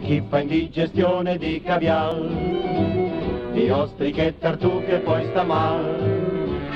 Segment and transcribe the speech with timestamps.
[0.00, 2.16] Chi fa indigestione di caviar,
[3.52, 6.68] di ostriche e tartufe poi sta mal.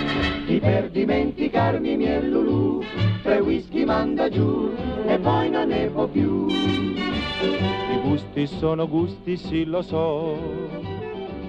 [0.47, 2.83] Chi per dimenticarmi miel lulù,
[3.23, 4.73] tre whisky manda giù
[5.07, 6.47] e poi non ne può più.
[6.49, 10.37] I gusti sono gusti, sì lo so,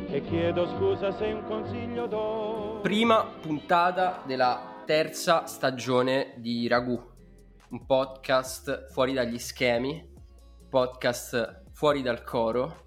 [0.10, 2.80] e chiedo scusa se un consiglio do.
[2.82, 7.00] Prima puntata della terza stagione di Ragù,
[7.70, 10.04] un podcast fuori dagli schemi,
[10.70, 12.86] podcast fuori dal coro,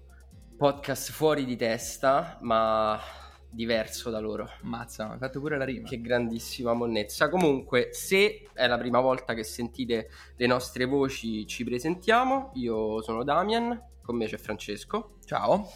[0.57, 2.99] podcast fuori di testa, ma
[3.47, 4.49] diverso da loro.
[4.63, 5.87] Mazza, hai fatto pure la rima.
[5.87, 7.29] Che grandissima monnezza.
[7.29, 12.49] Comunque, se è la prima volta che sentite le nostre voci, ci presentiamo.
[12.55, 15.17] Io sono Damian, con me c'è Francesco.
[15.23, 15.69] Ciao.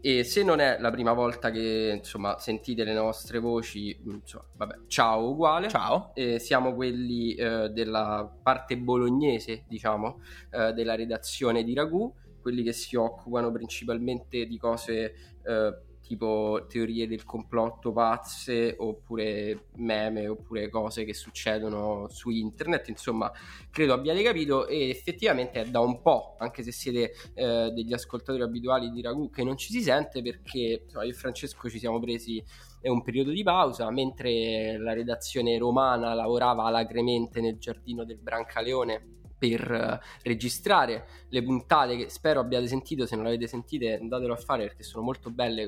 [0.00, 4.74] E se non è la prima volta che insomma sentite le nostre voci, insomma, vabbè,
[4.86, 5.68] ciao uguale.
[5.70, 6.12] Ciao.
[6.14, 12.74] Eh, siamo quelli eh, della parte bolognese, diciamo, eh, della redazione di Ragù, quelli che
[12.74, 21.04] si occupano principalmente di cose eh, tipo teorie del complotto pazze oppure meme oppure cose
[21.04, 23.32] che succedono su internet insomma
[23.70, 28.42] credo abbiate capito e effettivamente è da un po' anche se siete eh, degli ascoltatori
[28.42, 31.98] abituali di Ragù che non ci si sente perché insomma, io e Francesco ci siamo
[31.98, 32.44] presi
[32.82, 39.23] è un periodo di pausa, mentre la redazione romana lavorava alacremente nel giardino del Brancaleone
[39.48, 44.36] per uh, registrare le puntate che spero abbiate sentito, se non l'avete sentite andatelo a
[44.36, 45.64] fare perché sono molto belle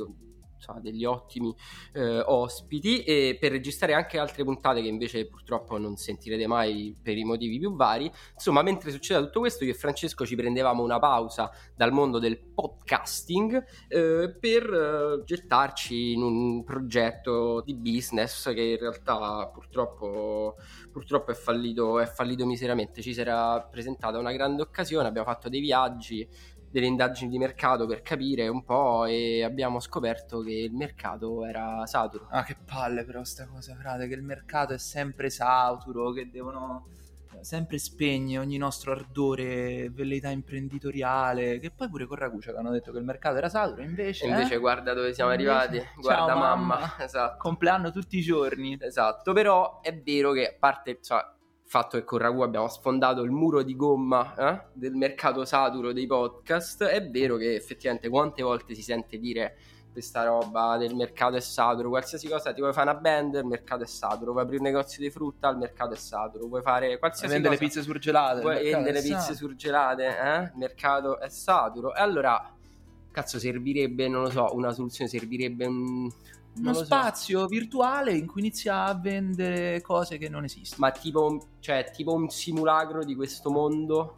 [0.57, 1.55] insomma, degli ottimi
[1.93, 7.17] eh, ospiti e per registrare anche altre puntate che invece purtroppo non sentirete mai per
[7.17, 8.11] i motivi più vari.
[8.35, 12.39] Insomma, mentre succedeva tutto questo, io e Francesco ci prendevamo una pausa dal mondo del
[12.39, 20.57] podcasting eh, per eh, gettarci in un progetto di business che in realtà purtroppo,
[20.91, 23.03] purtroppo è, fallito, è fallito miseramente.
[23.03, 26.27] Ci si era presentata una grande occasione, abbiamo fatto dei viaggi
[26.77, 31.87] delle indagini di mercato per capire un po' e abbiamo scoperto che il mercato era
[31.87, 32.27] saturo.
[32.31, 36.87] Ah, che palle però sta cosa, frate, che il mercato è sempre saturo, che devono
[37.41, 42.93] sempre spegne ogni nostro ardore, velleità imprenditoriale, che poi pure con Ragucia che hanno detto
[42.93, 44.27] che il mercato era saturo, invece...
[44.27, 44.59] E invece eh?
[44.59, 46.77] guarda dove siamo arrivati, guarda Ciao, mamma.
[46.77, 46.97] mamma.
[47.03, 47.39] esatto.
[47.39, 48.77] Compleanno tutti i giorni.
[48.79, 50.99] Esatto, però è vero che a parte...
[51.01, 51.25] Cioè,
[51.67, 56.07] fatto che con Ragù abbiamo sfondato il muro di gomma eh, del mercato saturo dei
[56.07, 59.57] podcast, è vero che effettivamente quante volte si sente dire
[59.97, 63.83] questa roba del mercato è saturo, qualsiasi cosa, ti vuoi fare una band, il mercato
[63.83, 67.33] è saturo, vuoi aprire un negozio di frutta, il mercato è saturo, vuoi fare qualsiasi
[67.33, 68.41] Vendere cosa, pizze surgelate.
[68.43, 70.43] vuoi vendere pizze surgelate, eh?
[70.43, 72.55] il mercato è saturo, e allora,
[73.11, 76.11] cazzo, servirebbe, non lo so, una soluzione, servirebbe un...
[76.59, 76.85] Uno so.
[76.85, 80.87] spazio virtuale in cui inizia a vendere cose che non esistono.
[80.87, 84.15] Ma tipo, cioè, tipo un simulacro di questo mondo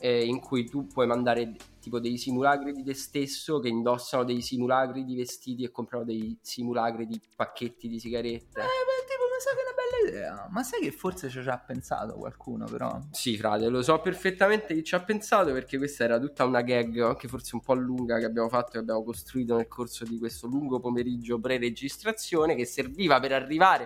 [0.00, 4.40] eh, in cui tu puoi mandare tipo dei simulacri di te stesso che indossano dei
[4.40, 8.60] simulacri di vestiti e comprano dei simulacri di pacchetti di sigarette.
[8.60, 8.99] Eh, beh,
[9.40, 10.46] sa che è una bella idea.
[10.50, 12.98] Ma sai che forse ci ha pensato qualcuno, però.
[13.10, 17.00] Sì, frate, lo so perfettamente chi ci ha pensato perché questa era tutta una gag,
[17.00, 20.46] anche forse un po' lunga, che abbiamo fatto, che abbiamo costruito nel corso di questo
[20.46, 23.84] lungo pomeriggio pre-registrazione che serviva per arrivare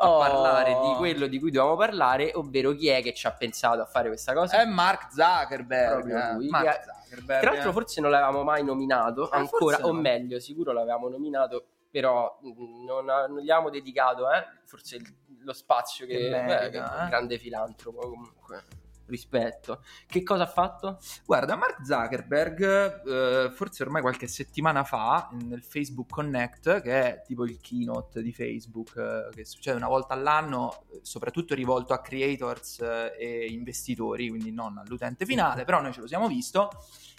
[0.00, 0.18] a Oh.
[0.20, 3.84] parlare di quello di cui dovevamo parlare, ovvero chi è che ci ha pensato a
[3.84, 4.60] fare questa cosa.
[4.60, 6.08] È Mark Zuckerberg.
[6.08, 6.34] Eh.
[6.34, 7.40] lui, Mark che- Zuckerberg.
[7.40, 7.72] Tra l'altro, eh.
[7.72, 10.00] forse non l'avevamo mai nominato Ah, ancora, o no.
[10.00, 15.00] meglio, sicuro l'avevamo nominato, però mh, non, non gli abbiamo dedicato eh, forse
[15.40, 17.08] lo spazio che, Che beh, merita, che- eh.
[17.08, 18.64] grande filantropo comunque.
[19.08, 20.98] Rispetto, che cosa ha fatto?
[21.24, 27.44] Guarda, Mark Zuckerberg, eh, forse ormai qualche settimana fa, nel Facebook Connect, che è tipo
[27.44, 32.80] il keynote di Facebook, eh, che succede una volta all'anno, eh, soprattutto rivolto a creators
[32.80, 36.68] eh, e investitori, quindi non all'utente finale, però noi ce lo siamo visto,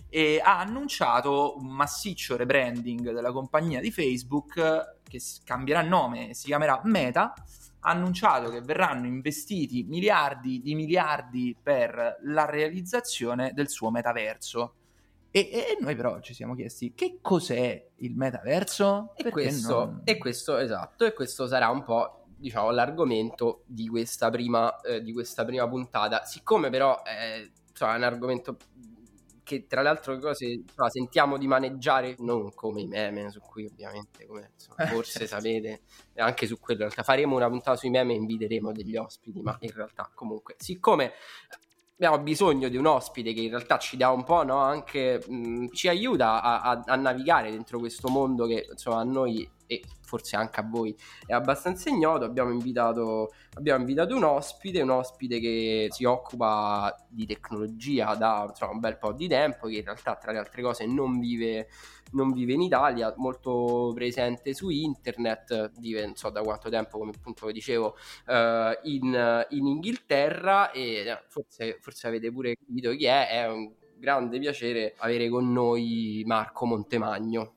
[0.09, 6.81] e ha annunciato un massiccio rebranding della compagnia di Facebook che cambierà nome, si chiamerà
[6.83, 7.33] Meta,
[7.81, 14.73] ha annunciato che verranno investiti miliardi di miliardi per la realizzazione del suo metaverso.
[15.31, 19.13] E, e noi però ci siamo chiesti che cos'è il metaverso?
[19.15, 24.31] E questo, non- e questo, esatto, e questo sarà un po', diciamo, l'argomento di questa
[24.31, 26.25] prima, eh, di questa prima puntata.
[26.25, 28.57] Siccome però eh, insomma, è un argomento
[29.49, 33.65] che tra le altre cose insomma, sentiamo di maneggiare non come i meme, su cui
[33.65, 35.81] ovviamente, come insomma, forse sapete,
[36.15, 39.57] anche su quello in realtà faremo una puntata sui meme e inviteremo degli ospiti, ma
[39.61, 41.13] in realtà comunque, siccome
[41.95, 44.57] abbiamo bisogno di un ospite che in realtà ci dà un po', no?
[44.57, 49.49] Anche mh, ci aiuta a, a- a navigare dentro questo mondo che insomma a noi
[49.71, 54.89] e forse anche a voi è abbastanza ignoto, abbiamo invitato, abbiamo invitato un ospite, un
[54.89, 59.83] ospite che si occupa di tecnologia da insomma, un bel po' di tempo, che in
[59.83, 61.67] realtà tra le altre cose non vive,
[62.13, 67.11] non vive in Italia, molto presente su internet, vive non so da quanto tempo, come
[67.15, 67.95] appunto dicevo,
[68.25, 68.33] uh,
[68.89, 74.39] in, in, Inghilterra e eh, forse, forse avete pure capito chi è, è un grande
[74.39, 77.53] piacere avere con noi Marco Montemagno.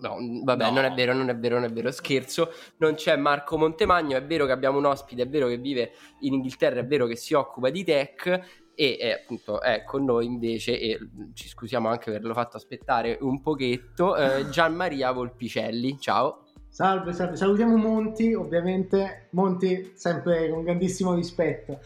[0.00, 0.74] No, vabbè, no.
[0.74, 2.50] non è vero, non è vero, non è vero, scherzo.
[2.78, 6.34] Non c'è Marco Montemagno, è vero che abbiamo un ospite, è vero che vive in
[6.34, 8.40] Inghilterra, è vero che si occupa di tech
[8.74, 10.98] e è, appunto è con noi invece, e
[11.32, 15.98] ci scusiamo anche per averlo fatto aspettare un pochetto, eh, Gian Maria Volpicelli.
[15.98, 16.46] Ciao.
[16.68, 17.36] Salve, salve.
[17.36, 19.28] Salutiamo Monti, ovviamente.
[19.30, 21.78] Monti sempre con grandissimo rispetto.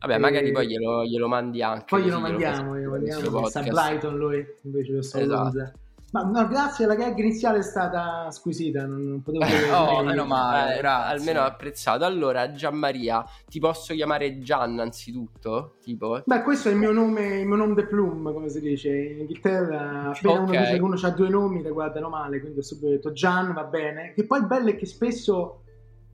[0.00, 1.86] Vabbè, magari poi glielo, glielo, mandi anche.
[1.88, 3.46] Poi glielo mandiamo, glielo mandiamo.
[3.46, 5.72] Sta Brighton lui, invece lo sto esatto.
[6.14, 9.68] Ma no, grazie, la gag iniziale è stata squisita, non, non potevo dire.
[9.72, 12.04] oh, meno male, eh, almeno ho apprezzato.
[12.04, 15.74] Allora, Gianmaria, ti posso chiamare Gian anzitutto?
[15.82, 16.22] Tipo?
[16.24, 18.96] Beh, questo è il mio nome, il mio nome de plume, come si dice.
[18.96, 20.44] In Inghilterra, appena okay.
[20.44, 23.52] uno dice che uno ha due nomi, le guardano male, quindi ho subito detto Gian,
[23.52, 24.12] va bene.
[24.14, 25.62] Che poi il bello è che spesso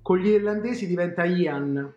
[0.01, 1.95] con gli irlandesi diventa Ian,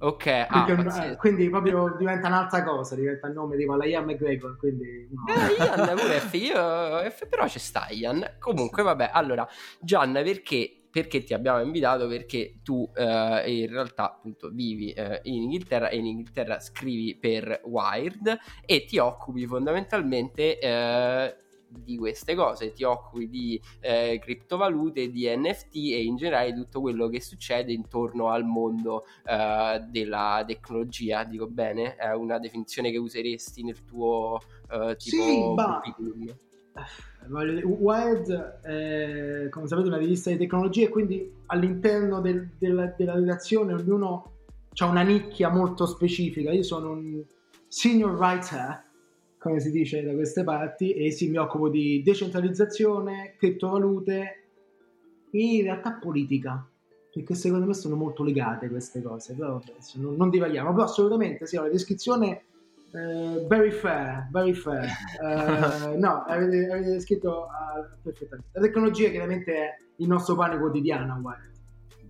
[0.00, 4.56] Ok, ah, quindi, quindi, proprio diventa un'altra cosa, diventa il nome tipo la Ian McGregor,
[4.56, 5.08] quindi...
[5.10, 5.24] No.
[5.34, 8.36] Eh, Ian pure F, io, F, però ci sta Ian.
[8.38, 9.46] Comunque vabbè, allora,
[9.80, 12.06] Gian, perché, perché ti abbiamo invitato?
[12.06, 17.60] Perché tu eh, in realtà appunto vivi eh, in Inghilterra e in Inghilterra scrivi per
[17.64, 21.36] Wired e ti occupi fondamentalmente eh,
[21.68, 27.08] di queste cose, ti occupi di eh, criptovalute, di NFT e in generale tutto quello
[27.08, 31.96] che succede intorno al mondo eh, della tecnologia, dico bene?
[31.96, 36.36] È una definizione che useresti nel tuo eh, tipo sì, curriculum?
[37.28, 43.74] Wired è, come sapete, una rivista di tecnologia e quindi all'interno del, della, della redazione
[43.74, 44.32] ognuno
[44.76, 46.52] ha una nicchia molto specifica.
[46.52, 47.22] Io sono un
[47.66, 48.86] senior writer
[49.38, 54.42] come si dice da queste parti, e sì, mi occupo di decentralizzazione, criptovalute
[55.30, 56.66] e in realtà politica,
[57.12, 61.46] perché secondo me sono molto legate queste cose, però vabbè, non, non divaghiamo, però assolutamente
[61.46, 62.42] sì, la descrizione
[62.90, 64.88] uh, very fair, very fair,
[65.20, 68.50] uh, no, avete, avete scritto uh, perfettamente.
[68.52, 71.57] La tecnologia chiaramente è il nostro pane quotidiano, guarda.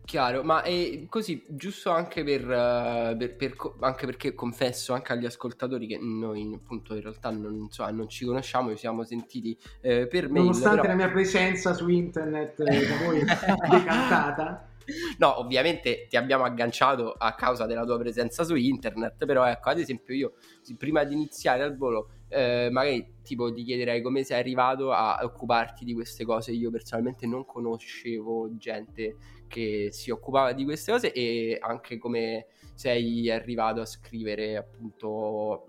[0.08, 5.26] Chiaro, ma è così giusto anche per, uh, per, per, anche perché confesso anche agli
[5.26, 10.06] ascoltatori che noi appunto in realtà non, so, non ci conosciamo, ci siamo sentiti eh,
[10.06, 10.38] per me.
[10.38, 10.92] Nonostante però...
[10.92, 13.18] la mia presenza su internet eh, da voi
[13.68, 14.70] decantata.
[15.18, 19.78] No, ovviamente ti abbiamo agganciato a causa della tua presenza su internet, però ecco, ad
[19.78, 20.32] esempio io
[20.78, 25.84] prima di iniziare al volo eh, magari tipo ti chiederei come sei arrivato a occuparti
[25.84, 26.52] di queste cose.
[26.52, 29.16] Io personalmente non conoscevo gente
[29.48, 35.66] che si occupava di queste cose e anche come sei arrivato a scrivere appunto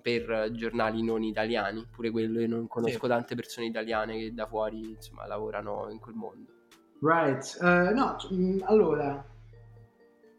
[0.00, 1.86] per giornali non italiani.
[1.90, 3.08] Pure quello io non conosco sì.
[3.08, 6.50] tante persone italiane che da fuori insomma lavorano in quel mondo.
[7.00, 8.16] Right, uh, no,
[8.64, 9.22] allora,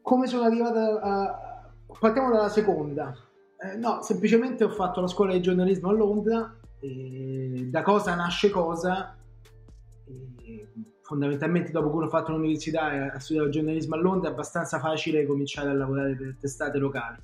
[0.01, 1.69] come sono arrivato a...
[1.99, 3.15] Partiamo dalla seconda.
[3.59, 9.16] Eh, no, semplicemente ho fatto la scuola di giornalismo a Londra, da cosa nasce cosa,
[9.16, 9.16] e
[11.07, 15.25] fondamentalmente dopo che ha fatto l'università e ha studiato giornalismo a Londra è abbastanza facile
[15.25, 17.17] cominciare a lavorare per testate locali.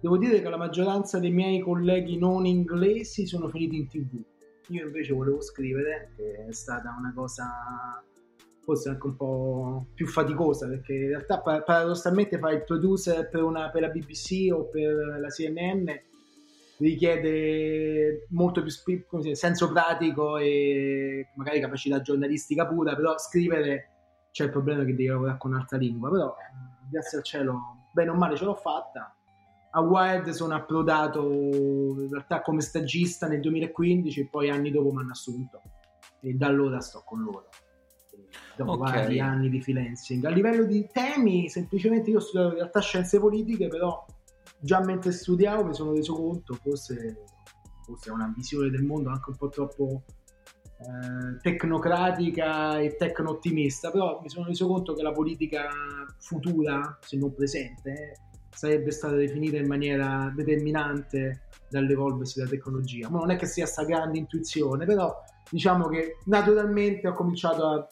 [0.00, 4.20] Devo dire che la maggioranza dei miei colleghi non inglesi sono finiti in tv.
[4.68, 8.02] Io invece volevo scrivere, che è stata una cosa
[8.64, 13.70] forse anche un po' più faticosa perché in realtà paradossalmente fare il producer per, una,
[13.70, 15.86] per la BBC o per la CNN
[16.78, 23.88] richiede molto più dire, senso pratico e magari capacità giornalistica pura, però scrivere
[24.30, 26.34] c'è il problema che devi lavorare con un'altra lingua, però
[26.90, 29.14] grazie al cielo bene o male ce l'ho fatta.
[29.70, 35.00] A Wired sono approdato in realtà come stagista nel 2015 e poi anni dopo mi
[35.00, 35.62] hanno assunto
[36.20, 37.48] e da allora sto con loro
[38.56, 38.92] dopo okay.
[38.92, 40.24] vari anni di freelancing.
[40.24, 44.04] A livello di temi, semplicemente io ho studiato in realtà scienze politiche, però
[44.64, 47.24] già mentre studiavo mi sono reso conto, forse,
[47.82, 50.04] forse è una visione del mondo anche un po' troppo
[50.78, 55.68] eh, tecnocratica e tecno-ottimista, però mi sono reso conto che la politica
[56.18, 58.14] futura, se non presente,
[58.48, 63.10] sarebbe stata definita in maniera determinante dall'evolversi della tecnologia.
[63.10, 65.14] Ma non è che sia questa grande intuizione, però
[65.50, 67.86] diciamo che naturalmente ho cominciato a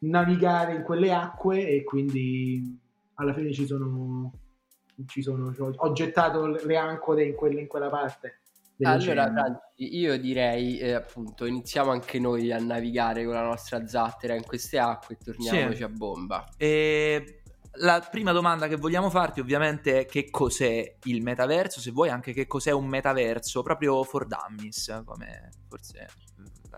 [0.00, 2.78] navigare in quelle acque e quindi
[3.14, 4.32] alla fine ci sono,
[5.06, 8.40] ci sono ho gettato le ancore in, quelle, in quella parte
[8.82, 14.34] Allora, Franci, io direi eh, appunto iniziamo anche noi a navigare con la nostra zattera
[14.34, 15.82] in queste acque e torniamoci sì.
[15.82, 16.48] a bomba.
[16.56, 17.42] E
[17.74, 22.32] la prima domanda che vogliamo farti ovviamente è che cos'è il metaverso, se vuoi anche
[22.32, 26.08] che cos'è un metaverso, proprio for dummies, come forse...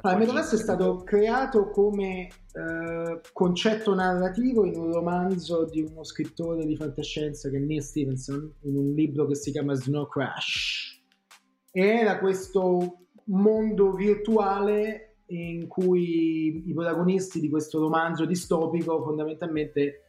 [0.04, 6.02] Allora, il metaverso è stato creato come eh, concetto narrativo in un romanzo di uno
[6.02, 11.00] scrittore di fantascienza che è Neil Stevenson, in un libro che si chiama Snow Crash.
[11.70, 20.02] E era questo mondo virtuale in cui i protagonisti di questo romanzo distopico fondamentalmente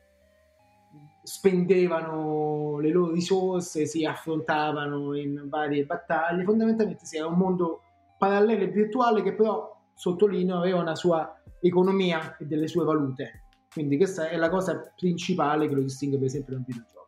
[1.21, 7.81] spendevano le loro risorse, si affrontavano in varie battaglie, fondamentalmente sì, era un mondo
[8.17, 13.43] parallelo e virtuale che però, sottolineo, aveva una sua economia e delle sue valute.
[13.71, 17.01] Quindi questa è la cosa principale che lo distingue per esempio da un videogioco.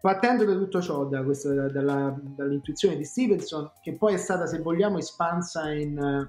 [0.00, 4.60] Partendo da tutto ciò, da questa, dalla, dall'intuizione di Stevenson, che poi è stata, se
[4.60, 6.26] vogliamo, espansa in uh,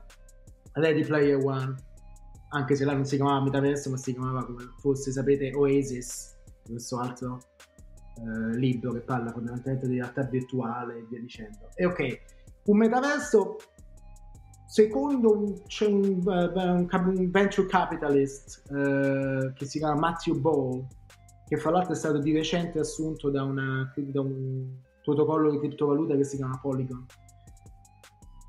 [0.73, 1.75] Ready Player One,
[2.49, 6.35] anche se là non si chiamava Metaverso, ma si chiamava, come forse sapete, Oasis,
[6.65, 7.39] questo altro
[8.15, 11.69] uh, libro che parla fondamentalmente di realtà virtuale e via dicendo.
[11.75, 12.21] E ok,
[12.65, 13.55] un metaverso
[14.71, 20.87] secondo c'è un, uh, un, un, venture capitalist uh, che si chiama Matthew Ball
[21.45, 24.69] che fra l'altro è stato di recente assunto da, una, da un
[25.03, 27.05] protocollo di criptovaluta che si chiama Polygon.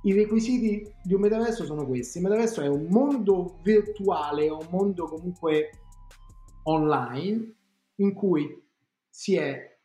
[0.05, 2.19] I requisiti di un metaverso sono questi.
[2.19, 5.71] Il metaverso è un mondo virtuale un mondo comunque
[6.64, 7.52] online
[7.97, 8.62] in cui
[9.11, 9.76] si è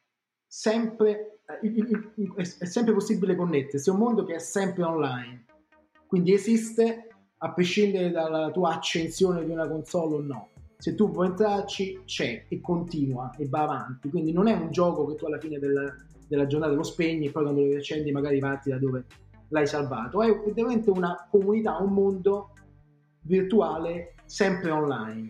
[0.45, 3.89] sempre eh, è sempre possibile connettersi.
[3.89, 5.45] È un mondo che è sempre online
[6.07, 10.49] quindi esiste a prescindere dalla tua accensione di una console o no.
[10.77, 14.09] Se tu vuoi entrarci, c'è e continua e va avanti.
[14.09, 15.93] Quindi non è un gioco che tu alla fine della,
[16.27, 19.05] della giornata lo spegni e poi quando lo riaccendi magari parti da dove
[19.49, 20.21] l'hai salvato.
[20.21, 22.53] È ovviamente una comunità, un mondo
[23.21, 25.29] virtuale sempre online.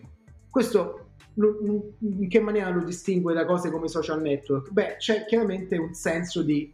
[0.50, 1.06] Questo
[1.36, 4.70] in che maniera lo distingue da cose come social network?
[4.72, 6.70] Beh, c'è chiaramente un senso di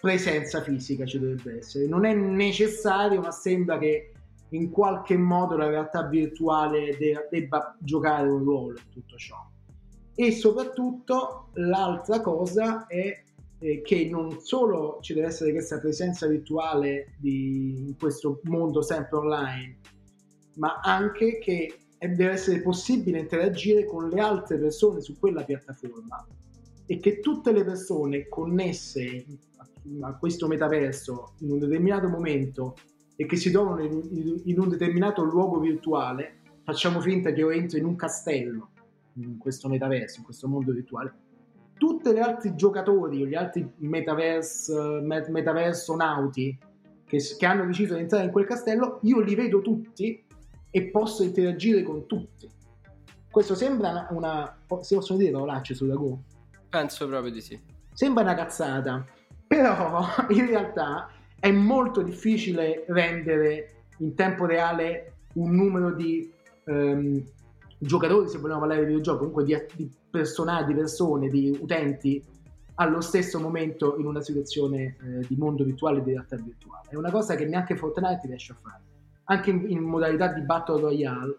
[0.00, 1.86] presenza fisica ci dovrebbe essere.
[1.86, 4.12] Non è necessario, ma sembra che
[4.50, 9.36] in qualche modo la realtà virtuale de- debba giocare un ruolo in tutto ciò.
[10.14, 13.22] E soprattutto l'altra cosa è
[13.60, 19.18] eh, che non solo ci deve essere questa presenza virtuale di, in questo mondo sempre
[19.18, 19.78] online,
[20.56, 26.26] ma anche che deve essere possibile interagire con le altre persone su quella piattaforma
[26.86, 29.24] e che tutte le persone connesse
[30.02, 32.74] a questo metaverso in un determinato momento
[33.16, 37.78] e che si trovano in, in un determinato luogo virtuale, facciamo finta che io entro
[37.78, 38.70] in un castello
[39.14, 41.14] in questo metaverso, in questo mondo virtuale,
[41.78, 46.56] tutti gli altri giocatori o gli altri metaverse, met, metaverso nauti
[47.04, 50.24] che, che, hanno deciso di entrare in quel castello, io li vedo tutti
[50.70, 52.48] e posso interagire con tutti.
[53.30, 54.58] Questo sembra una...
[54.80, 56.22] si possono dire parolacce su Dago?
[56.68, 57.58] Penso proprio di sì.
[57.92, 59.06] Sembra una cazzata,
[59.48, 66.30] però in realtà è molto difficile rendere in tempo reale un numero di
[66.64, 67.24] um,
[67.78, 72.22] giocatori, se vogliamo parlare di videogioco, comunque di, di personaggi, di persone, di utenti
[72.74, 76.88] allo stesso momento in una situazione eh, di mondo virtuale e di realtà virtuale.
[76.90, 78.82] È una cosa che neanche Fortnite riesce a fare.
[79.24, 81.38] Anche in, in modalità di Battle Royale,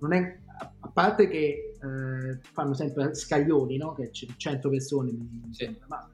[0.00, 3.94] non è, a parte che eh, fanno sempre scaglioni, no?
[3.94, 5.74] che c'è 100 persone, mi sì.
[5.88, 6.08] ma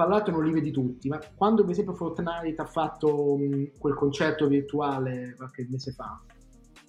[0.00, 3.94] fra l'altro non li vedi tutti, ma quando per esempio Fortnite ha fatto mh, quel
[3.94, 6.22] concerto virtuale qualche mese fa,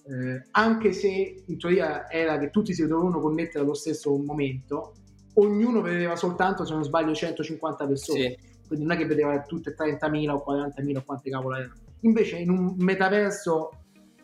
[0.04, 4.94] eh, anche se in teoria era che tutti si dovevano connettere allo stesso momento,
[5.34, 8.20] ognuno vedeva soltanto, se non sbaglio, 150 persone.
[8.20, 8.50] Sì.
[8.66, 11.74] Quindi non è che vedeva tutte 30.000 o 40.000 o quante cavolo erano.
[12.00, 13.70] Invece in un metaverso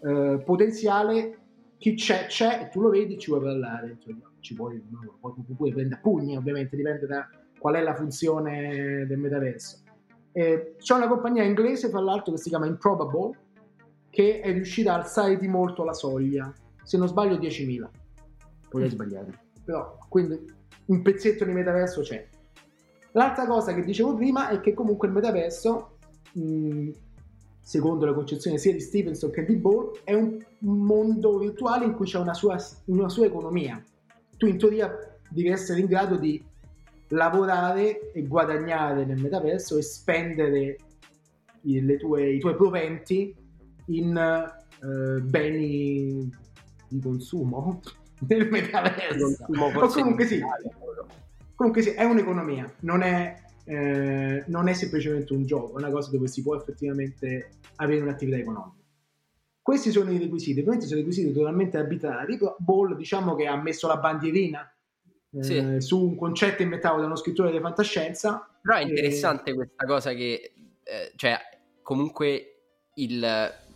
[0.03, 1.39] eh, potenziale
[1.77, 3.99] chi c'è c'è e tu lo vedi ci vuoi parlare.
[4.41, 4.81] Ci puoi,
[5.21, 9.79] puoi, puoi prendere a pugni ovviamente, dipende da qual è la funzione del metaverso.
[10.33, 13.37] Eh, c'è una compagnia inglese, fra l'altro, che si chiama Improbable,
[14.11, 17.89] che è riuscita a alzare di molto la soglia, se non sbaglio 10.000,
[18.69, 18.87] poi mm.
[18.87, 20.43] sbagliare, però quindi
[20.87, 22.27] un pezzetto di metaverso c'è.
[23.13, 25.99] L'altra cosa che dicevo prima è che comunque il metaverso,
[26.33, 26.91] mh,
[27.61, 32.07] secondo la concezione sia di Stevenson che di Ball, è un mondo virtuale in cui
[32.07, 33.83] c'è una sua, una sua economia.
[34.37, 34.91] Tu in teoria
[35.29, 36.43] devi essere in grado di
[37.09, 40.77] lavorare e guadagnare nel metaverso e spendere
[41.63, 43.35] i, tue, i tuoi proventi
[43.87, 46.31] in eh, beni
[46.89, 47.81] di consumo
[48.27, 49.45] nel metaverso.
[49.47, 50.41] o comunque sì,
[51.55, 56.11] comunque sì, è un'economia, non è eh, non è semplicemente un gioco, è una cosa
[56.11, 58.83] dove si può effettivamente avere un'attività economica.
[59.61, 63.87] Questi sono i requisiti, ovviamente sono requisiti totalmente arbitrari, però Ball diciamo che ha messo
[63.87, 64.75] la bandierina
[65.37, 65.77] eh, sì.
[65.81, 68.49] su un concetto inventato da uno scrittore di fantascienza.
[68.61, 69.55] Però è interessante e...
[69.55, 71.39] questa cosa che, eh, cioè,
[71.83, 72.55] comunque
[72.95, 73.23] il,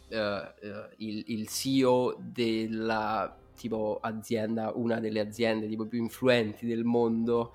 [0.09, 6.85] uh, uh, il, il CEO della tipo azienda, una delle aziende tipo più influenti del
[6.85, 7.54] mondo,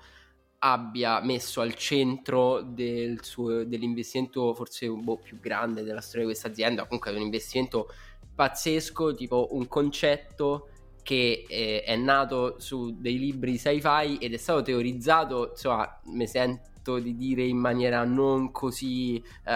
[0.60, 6.32] abbia messo al centro del suo, dell'investimento forse un po' più grande della storia di
[6.32, 7.92] questa azienda, comunque un investimento
[8.34, 10.68] pazzesco, tipo un concetto
[11.08, 16.98] che eh, è nato su dei libri sci-fi ed è stato teorizzato, insomma, mi sento
[16.98, 19.14] di dire in maniera non così
[19.46, 19.50] uh,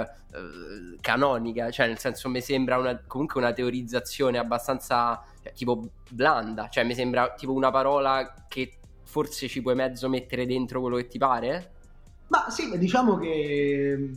[0.00, 6.68] uh, canonica, cioè nel senso mi sembra una, comunque una teorizzazione abbastanza cioè, tipo blanda,
[6.68, 11.06] cioè mi sembra tipo una parola che forse ci puoi mezzo mettere dentro quello che
[11.06, 11.72] ti pare?
[12.28, 14.10] Ma sì, diciamo che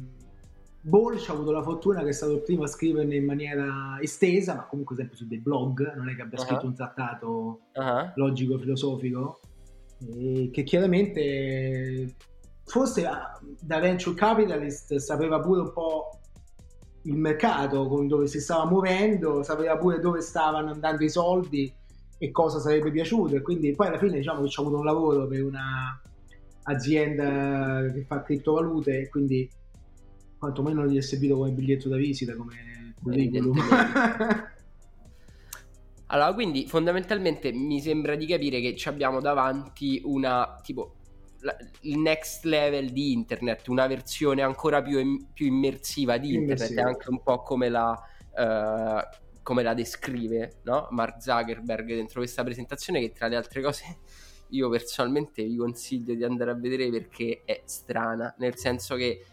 [0.87, 3.97] Ball ci ha avuto la fortuna che è stato il primo a scriverne in maniera
[3.99, 6.45] estesa, ma comunque sempre su dei blog, non è che abbia uh-huh.
[6.45, 8.11] scritto un trattato uh-huh.
[8.13, 9.39] logico-filosofico,
[10.51, 12.13] che chiaramente
[12.65, 16.19] forse ah, da venture capitalist sapeva pure un po'
[17.03, 21.73] il mercato con dove si stava muovendo, sapeva pure dove stavano andando i soldi
[22.19, 24.85] e cosa sarebbe piaciuto e quindi poi alla fine diciamo che ci ha avuto un
[24.85, 25.99] lavoro per una
[26.63, 29.49] azienda che fa criptovalute e quindi
[30.45, 33.59] quantomeno gli è servito come biglietto da visita come curriculum
[36.07, 40.95] allora quindi fondamentalmente mi sembra di capire che ci abbiamo davanti una tipo
[41.39, 46.87] la, il next level di internet una versione ancora più, più immersiva di internet immersiva.
[46.87, 47.99] anche un po' come la
[48.35, 50.87] uh, come la descrive no?
[50.91, 53.99] Mark Zuckerberg dentro questa presentazione che tra le altre cose
[54.49, 59.23] io personalmente vi consiglio di andare a vedere perché è strana, nel senso che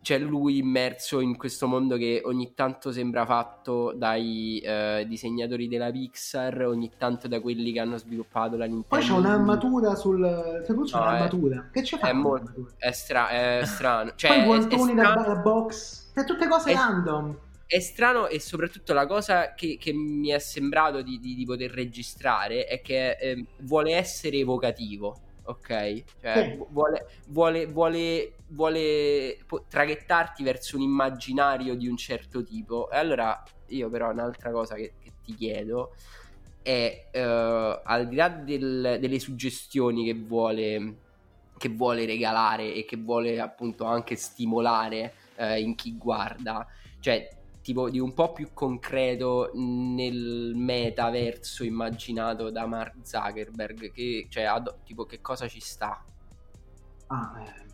[0.00, 5.90] c'è lui immerso in questo mondo che ogni tanto sembra fatto dai eh, disegnatori della
[5.90, 8.86] Pixar, ogni tanto da quelli che hanno sviluppato la Nintendo.
[8.88, 10.62] Poi c'è un'armatura sul...
[10.64, 11.68] Se c'è no, un'armatura.
[11.68, 11.70] È...
[11.72, 12.08] Che c'è fa?
[12.08, 12.70] È, molto...
[12.76, 13.28] è, stra...
[13.28, 14.12] è strano.
[14.14, 16.10] Cioè, Poi guantoni da box.
[16.14, 17.36] Cioè, tutte cose random
[17.68, 21.70] è strano e soprattutto la cosa che, che mi è sembrato di, di, di, poter
[21.70, 26.02] registrare è che eh, vuole essere evocativo, ok?
[26.18, 26.64] Cioè sì.
[26.70, 32.90] vuole, vuole, vuole, vuole traghettarti verso un immaginario di un certo tipo.
[32.90, 35.94] E allora io però un'altra cosa che, che ti chiedo
[36.62, 40.96] è, uh, al di là del, delle suggestioni che vuole,
[41.56, 46.66] che vuole regalare e che vuole appunto anche stimolare uh, in chi guarda,
[47.00, 47.28] cioè
[47.62, 54.82] tipo di un po' più concreto nel metaverso immaginato da Mark Zuckerberg che, cioè, ad,
[54.84, 56.02] tipo che cosa ci sta
[57.08, 57.67] ah, eh.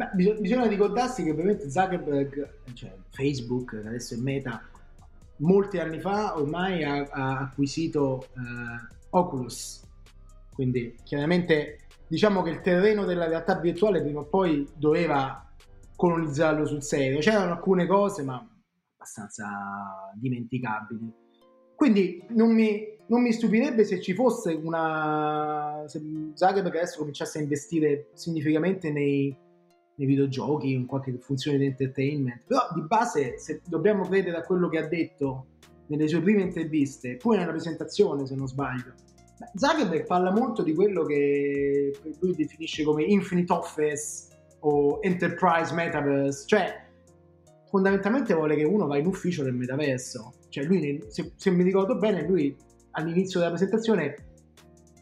[0.00, 4.66] Beh, bisog- bisogna ricordarsi che ovviamente Zuckerberg cioè Facebook adesso è Meta
[5.40, 9.86] molti anni fa ormai ha, ha acquisito eh, Oculus
[10.54, 15.46] quindi chiaramente diciamo che il terreno della realtà virtuale prima o poi doveva
[15.96, 18.42] colonizzarlo sul serio c'erano alcune cose ma
[19.00, 21.12] abbastanza dimenticabili.
[21.74, 25.82] Quindi non mi, non mi, stupirebbe se ci fosse una.
[25.86, 26.00] se
[26.34, 29.34] Zuckerberg adesso cominciasse a investire significativamente nei,
[29.96, 32.44] nei videogiochi, in qualche funzione di entertainment.
[32.46, 35.46] Però di base, se dobbiamo credere a quello che ha detto
[35.86, 38.94] nelle sue prime interviste, poi nella presentazione, se non sbaglio.
[39.54, 44.28] Zuckerberg parla molto di quello che lui definisce come Infinite Office
[44.60, 46.88] o Enterprise Metaverse, cioè
[47.70, 50.32] fondamentalmente vuole che uno va in ufficio del metaverso.
[50.48, 52.54] Cioè lui, se, se mi ricordo bene, lui
[52.92, 54.16] all'inizio della presentazione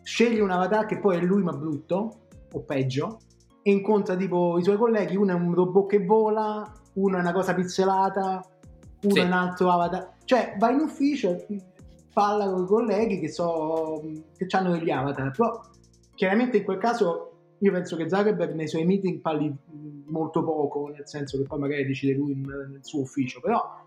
[0.03, 2.21] sceglie un avatar che poi è lui ma brutto,
[2.53, 3.21] o peggio,
[3.69, 7.33] e incontra tipo i suoi colleghi, uno è un robot che vola, uno è una
[7.33, 8.43] cosa pixelata,
[9.03, 9.21] uno sì.
[9.21, 10.15] è un altro avatar.
[10.25, 11.45] Cioè va in ufficio,
[12.15, 14.03] parla con i colleghi che, so,
[14.35, 15.61] che hanno degli avatar, però
[16.15, 19.55] chiaramente in quel caso io penso che Zuckerberg nei suoi meeting parli
[20.07, 23.85] molto poco, nel senso che poi magari decide lui nel suo ufficio, però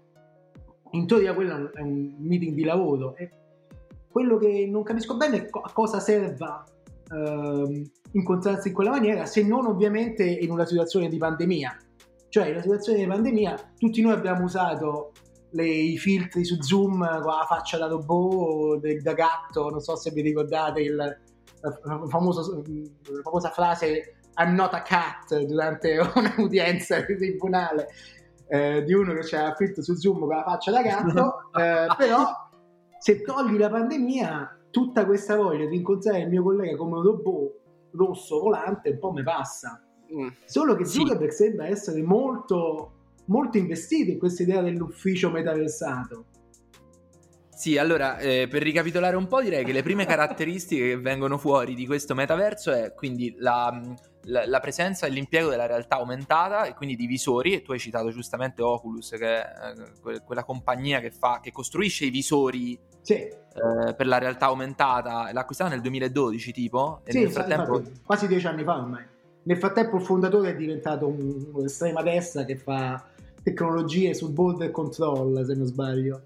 [0.91, 3.31] in teoria quello è un meeting di lavoro e
[4.11, 6.63] quello che non capisco bene è a cosa serva
[7.09, 11.77] ehm, incontrarsi in quella maniera, se non ovviamente in una situazione di pandemia.
[12.29, 15.11] Cioè, in una situazione di pandemia, tutti noi abbiamo usato
[15.51, 20.11] le, i filtri su Zoom con la faccia da robot, da gatto, non so se
[20.11, 21.19] vi ricordate il,
[22.07, 25.97] famoso, la famosa frase I'm not a cat durante
[26.37, 27.89] un'udienza di tribunale
[28.47, 32.25] eh, di uno che c'era affitto su Zoom con la faccia da gatto, eh, però
[32.99, 37.60] se togli la pandemia tutta questa voglia di incontrare il mio collega come un robot
[37.93, 39.81] rosso volante un po' mi passa.
[40.13, 40.27] Mm.
[40.45, 40.99] Solo che Sì.
[40.99, 42.93] Zuckerberg sembra essere molto,
[43.25, 46.25] molto investito in questa idea dell'ufficio metaversato.
[47.61, 51.75] Sì, allora, eh, per ricapitolare un po', direi che le prime caratteristiche che vengono fuori
[51.75, 53.79] di questo metaverso è quindi la,
[54.23, 57.77] la- la presenza e l'impiego della realtà aumentata e quindi di visori, e tu hai
[57.77, 62.79] citato giustamente Oculus, che è eh, que- quella compagnia che, fa, che costruisce i visori
[63.01, 67.51] Sì, eh, per la realtà aumentata, l'ha acquistata nel 2012 tipo, e sì, nel infatti,
[67.51, 67.91] frattempo...
[68.05, 69.05] quasi dieci anni fa ormai.
[69.43, 73.03] Nel frattempo il fondatore è diventato un- un'estrema destra che fa
[73.43, 76.21] tecnologie sul border control, se non sbaglio.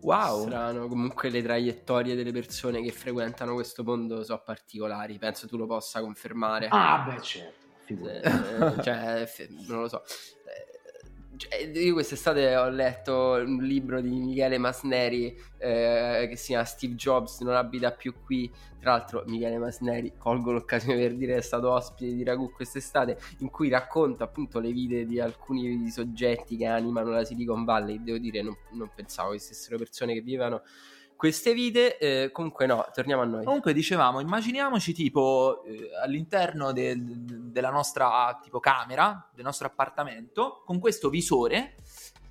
[0.00, 0.46] Wow!
[0.46, 5.66] Strano, comunque le traiettorie delle persone che frequentano questo mondo sono particolari, penso tu lo
[5.66, 6.68] possa confermare.
[6.70, 7.58] Ah, beh, certo.
[7.86, 9.28] Eh, cioè,
[9.66, 10.02] non lo so.
[10.02, 10.69] Eh,
[11.74, 17.40] io quest'estate ho letto un libro di Michele Masneri eh, che si chiama Steve Jobs
[17.40, 18.50] non abita più qui.
[18.78, 23.50] Tra l'altro, Michele Masneri, colgo l'occasione per dire, è stato ospite di Ragù quest'estate, in
[23.50, 28.02] cui racconta appunto le vite di alcuni soggetti che animano la Silicon Valley.
[28.02, 30.62] Devo dire, non, non pensavo che stessero persone che vivevano
[31.20, 31.98] queste vite.
[31.98, 33.44] Eh, comunque, no, torniamo a noi.
[33.44, 37.02] Comunque dicevamo, immaginiamoci tipo eh, all'interno del-
[37.52, 41.74] della nostra tipo camera, del nostro appartamento, con questo visore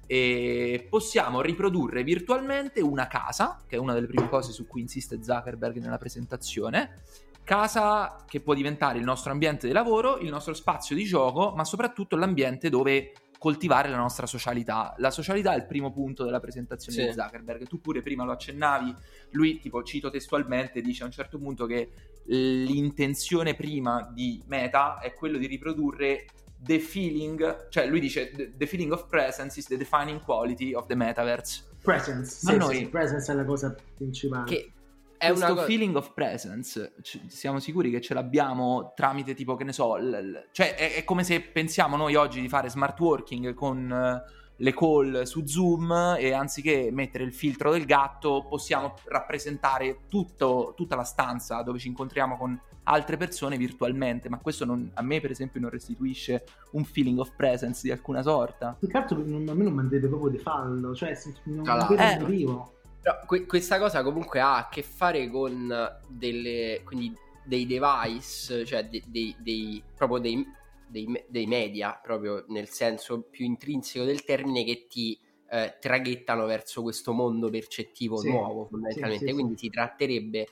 [0.08, 5.22] e possiamo riprodurre virtualmente una casa, che è una delle prime cose su cui insiste
[5.22, 7.04] Zuckerberg nella presentazione.
[7.44, 11.64] Casa che può diventare il nostro ambiente di lavoro, il nostro spazio di gioco, ma
[11.64, 14.94] soprattutto l'ambiente dove coltivare la nostra socialità.
[14.98, 17.06] La socialità è il primo punto della presentazione Sì.
[17.08, 17.66] di Zuckerberg.
[17.68, 18.94] Tu pure prima lo accennavi,
[19.32, 21.90] lui, tipo, cito testualmente, dice a un certo punto che
[22.26, 26.26] l'intenzione prima di Meta è quello di riprodurre
[26.62, 30.96] the feeling, cioè lui dice the, feeling of presence is the defining quality of the
[30.96, 31.64] metaverse.
[31.82, 34.44] Presence, Ma sì, noi- sì, sì, presence è la cosa principale.
[34.44, 34.72] Che
[35.20, 35.66] è Questo cosa.
[35.66, 40.10] feeling of presence, ci- siamo sicuri che ce l'abbiamo tramite tipo, che ne so, l-
[40.10, 44.38] l- cioè è, è come se pensiamo noi oggi di fare smart working con eh,
[44.56, 50.96] le call su Zoom e anziché mettere il filtro del gatto possiamo rappresentare tutto- tutta
[50.96, 55.32] la stanza dove ci incontriamo con altre persone virtualmente, ma questo non- a me per
[55.32, 58.76] esempio non restituisce un feeling of presence di alcuna sorta.
[58.80, 61.64] Più che altro non- a me non mandate proprio di fallo, cioè se- non non
[61.88, 62.28] vedo l'altro.
[62.28, 62.68] il
[63.02, 65.72] Però que- questa cosa comunque ha a che fare con
[66.08, 70.46] delle, quindi dei device, cioè de- dei, dei- proprio dei,
[70.86, 75.20] dei dei media, proprio nel senso più intrinseco del termine, che ti
[75.52, 79.32] eh, traghettano verso questo mondo percettivo Sì, nuovo, fondamentalmente.
[79.32, 80.48] sì, sì, quindi si tratterebbe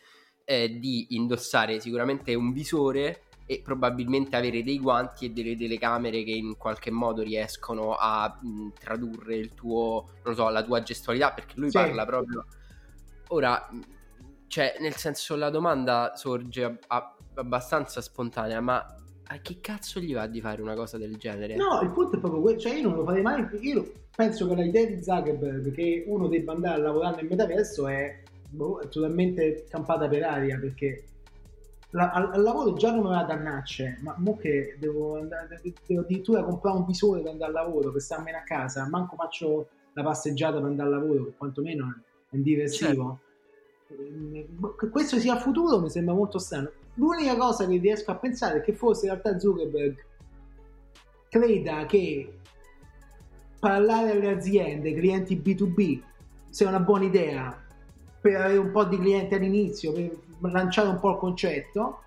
[0.45, 6.31] eh, di indossare sicuramente un visore e probabilmente avere dei guanti e delle telecamere che
[6.31, 11.53] in qualche modo riescono a mh, tradurre il tuo, non so, la tua gestualità, perché
[11.55, 11.77] lui Sì.
[11.77, 12.45] parla proprio
[13.29, 13.69] ora
[14.47, 18.85] cioè nel senso la domanda sorge ab- ab- abbastanza spontanea, ma
[19.29, 21.55] a chi cazzo gli va di fare una cosa del genere?
[21.55, 24.55] No, il punto è proprio quello, cioè io non lo farei mai, io penso che
[24.55, 29.65] l'idea di Zuckerberg che uno debba andare a lavorare nel metaverso è, boh, è totalmente
[29.69, 31.03] campata per aria perché
[31.97, 36.43] la- al, al lavoro già non la dannacce, ma mo che devo, andare, devo addirittura
[36.43, 40.57] comprare un visore per andare al lavoro, per starmene a casa, manco faccio la passeggiata
[40.57, 41.95] per andare al lavoro, che quantomeno
[42.29, 43.19] è un diversivo.
[43.89, 46.69] Ehm, Che questo sia futuro mi sembra molto strano.
[46.93, 50.05] L'unica cosa che riesco a pensare è che forse in realtà Zuckerberg
[51.29, 52.39] creda che
[53.59, 56.01] parlare alle aziende, clienti B2B,
[56.49, 57.65] sia una buona idea
[58.21, 61.99] per avere un po' di clienti all'inizio, per lanciare un po' il concetto,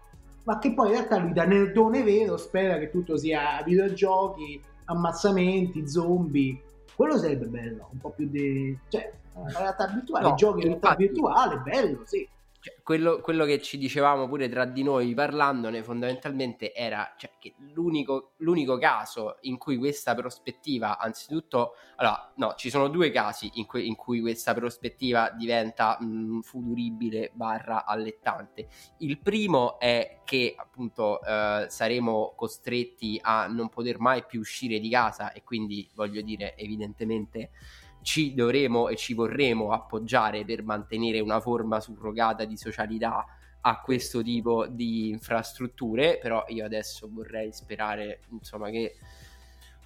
[0.45, 5.88] ma che poi in realtà lui da nerdone vero spera che tutto sia videogiochi, ammazzamenti,
[5.88, 6.61] zombie.
[6.95, 8.77] Quello sarebbe bello, un po' più di...
[8.88, 12.29] cioè, la realtà virtuale, No, giochi in realtà infatti- virtuale, bello, sì.
[12.62, 17.55] Cioè, quello, quello che ci dicevamo pure tra di noi parlandone fondamentalmente era cioè, che
[17.73, 23.64] l'unico, l'unico caso in cui questa prospettiva, anzitutto, allora no, ci sono due casi in,
[23.64, 28.68] cui- in cui questa prospettiva diventa mh, futuribile barra allettante.
[28.99, 34.90] Il primo è che appunto eh, saremo costretti a non poter mai più uscire di
[34.90, 37.53] casa e quindi voglio dire evidentemente
[38.02, 43.24] ci dovremo e ci vorremo appoggiare per mantenere una forma surrogata di socialità
[43.62, 48.96] a questo tipo di infrastrutture, però io adesso vorrei sperare, insomma, che...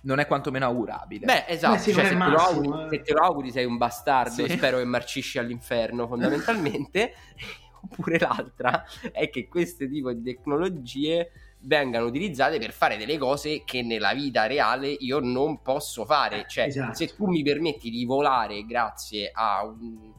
[0.03, 1.25] Non è quantomeno augurabile.
[1.25, 2.89] Beh, esatto, Beh, sì, cioè, se, te auguri, eh.
[2.91, 4.51] se te lo auguri sei un bastardo, Sì.
[4.51, 7.15] spero che marcisci all'inferno, fondamentalmente.
[7.91, 11.31] Oppure l'altra è che questo tipo di tecnologie
[11.65, 16.45] vengano utilizzate per fare delle cose che nella vita reale io non posso fare.
[16.47, 16.95] Cioè, Esatto.
[16.95, 20.13] se tu mi permetti di volare grazie a un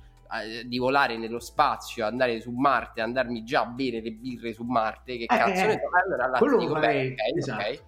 [0.65, 5.17] di volare nello spazio, andare su Marte, andarmi già a bere le birre su Marte,
[5.17, 7.61] che cazzo eh, ne so, allora là ti dico, beh, ok, esatto.
[7.61, 7.81] ok.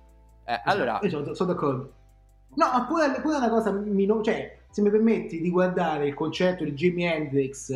[0.45, 0.99] Eh, allora...
[1.01, 1.93] Io sono, sono d'accordo.
[2.55, 6.63] No, ma pure, pure una cosa minore, cioè, se mi permetti di guardare il concerto
[6.63, 7.71] di Jimi Hendrix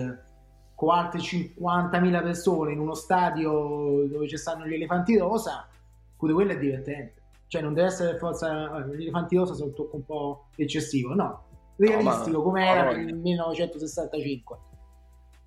[0.82, 5.68] con altre 50.000 persone in uno stadio dove ci stanno gli elefanti rosa,
[6.18, 7.22] pure quello è divertente.
[7.46, 8.80] Cioè, non deve essere forza.
[8.88, 11.44] Gli elefanti rosa sono un tocco un po' eccessivo, no.
[11.76, 14.58] Realistico No, ma- come era nel 1965.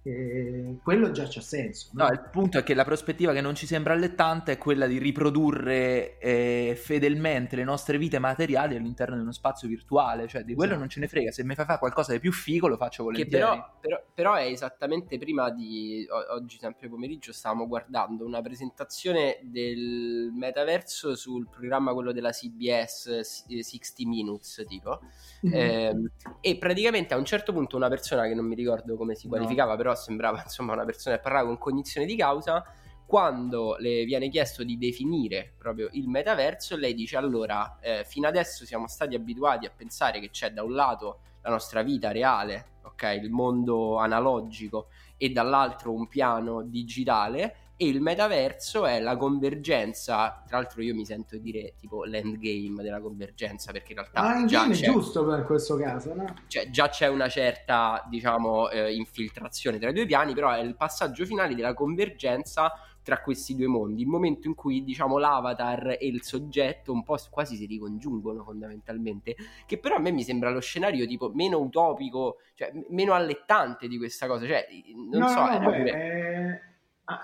[0.07, 1.89] Eh, quello già c'ha senso.
[1.95, 2.05] no?
[2.05, 4.99] No, il punto è che la prospettiva che non ci sembra allettante è quella di
[4.99, 10.73] riprodurre eh, fedelmente le nostre vite materiali all'interno di uno spazio virtuale, cioè di quello
[10.73, 10.81] Esatto.
[10.81, 13.11] non ce ne frega, se mi fai fare qualcosa di più figo lo faccio Che
[13.13, 13.45] volentieri.
[13.45, 19.39] però, però- però è esattamente prima di o- oggi, sempre pomeriggio, stavamo guardando una presentazione
[19.43, 25.01] del metaverso sul programma quello della CBS eh, 60 Minutes, tipo.
[25.41, 25.53] Mhm.
[25.55, 26.11] Ehm,
[26.43, 29.33] e praticamente a un certo punto una persona che non mi ricordo come si No.
[29.35, 32.65] qualificava, sembrava insomma una persona che parlava con cognizione di causa.
[33.07, 38.65] Quando le viene chiesto di definire proprio il metaverso, lei dice: Allora, eh, fino adesso
[38.65, 43.19] siamo stati abituati a pensare che c'è da un lato la nostra vita reale, ok,
[43.23, 47.57] il mondo analogico, e dall'altro un piano digitale.
[47.77, 50.43] E il metaverso è la convergenza.
[50.47, 54.47] Tra l'altro, io mi sento dire tipo l'endgame della convergenza, perché in realtà Ah, in
[54.47, 56.25] già game è c'è giusto per questo caso, no?
[56.47, 60.77] cioè, già c'è una certa, diciamo, eh, infiltrazione tra i due piani, però è il
[60.77, 66.07] passaggio finale della convergenza tra questi due mondi, il momento in cui, diciamo, l'avatar e
[66.07, 70.61] il soggetto un po' quasi si ricongiungono fondamentalmente, che però a me mi sembra lo
[70.61, 74.67] scenario tipo meno utopico, cioè meno allettante di questa cosa, cioè,
[75.11, 76.73] non no, so, no, no, beh, è, ah,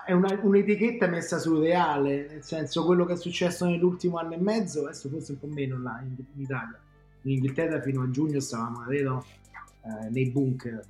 [0.05, 4.37] è una- un'etichetta messa sul reale, nel senso quello che è successo nell'ultimo anno e
[4.37, 6.79] mezzo, adesso forse un po' meno là in, in Italia.
[7.23, 9.25] In Inghilterra fino a giugno stavamo, credo,
[9.81, 10.83] eh, nei bunker.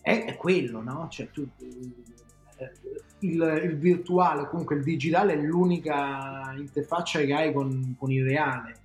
[0.00, 1.08] È, è quello, no?
[1.10, 2.72] Cioè, tu, eh,
[3.20, 8.82] il, il virtuale, comunque il digitale è l'unica interfaccia che hai con, con il reale.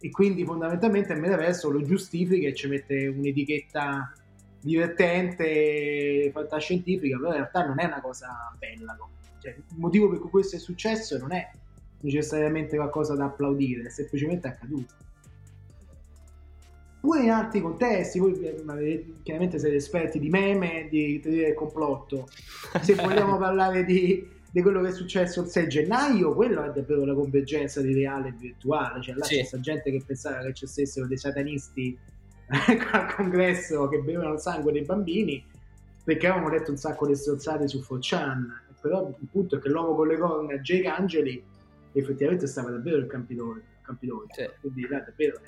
[0.00, 4.12] E quindi fondamentalmente il metaverso lo giustifica e ci mette un'etichetta
[4.60, 8.96] divertente, fantascientifica, però in realtà non è una cosa bella.
[9.40, 11.50] Cioè, il motivo per cui questo è successo non è
[12.00, 14.94] necessariamente qualcosa da applaudire, è semplicemente accaduto.
[17.00, 18.38] Pure in altri contesti, voi
[19.22, 22.28] chiaramente siete esperti di meme, di teoria del complotto.
[22.82, 27.06] Se vogliamo parlare di, di quello che è successo il 6 gennaio, quello è davvero
[27.06, 29.00] la convergenza di reale e virtuale.
[29.00, 29.42] Cioè, là Sì.
[29.42, 31.98] c'è gente che pensava che ci stessero dei satanisti
[32.92, 35.44] al congresso che bevevano il sangue dei bambini
[36.02, 38.46] perché avevamo letto un sacco di stronzate su 4chan.
[38.80, 41.42] Però il punto è che l'uomo con le corna, Jake Angeli,
[41.92, 43.62] effettivamente stava davvero il Campidoglio.
[43.82, 44.28] Campidoglio.
[44.32, 44.48] Sì.
[44.60, 45.38] Quindi là davvero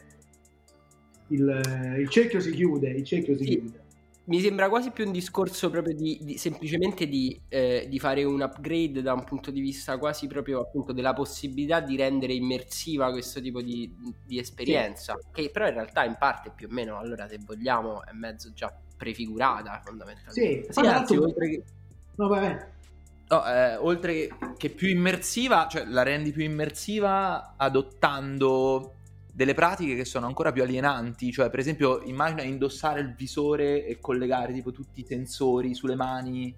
[1.28, 3.58] il, il cerchio si chiude, il cerchio si Sì.
[3.58, 3.80] chiude.
[4.24, 8.40] Mi sembra quasi più un discorso proprio di, di- semplicemente di, eh, di fare un
[8.40, 13.40] upgrade da un punto di vista quasi proprio appunto della possibilità di rendere immersiva questo
[13.40, 13.92] tipo di,
[14.24, 18.12] di esperienza, che però in realtà in parte più o meno, allora se vogliamo, è
[18.12, 20.72] mezzo già prefigurata fondamentalmente.
[20.72, 21.64] Sì, Sì, anzi, oltre che,
[22.14, 22.56] No, vai.
[23.28, 29.01] no, eh, oltre che più immersiva, cioè la rendi più immersiva adottando
[29.32, 33.98] delle pratiche che sono ancora più alienanti, cioè per esempio immagina indossare il visore e
[33.98, 36.54] collegare tipo tutti i sensori sulle mani,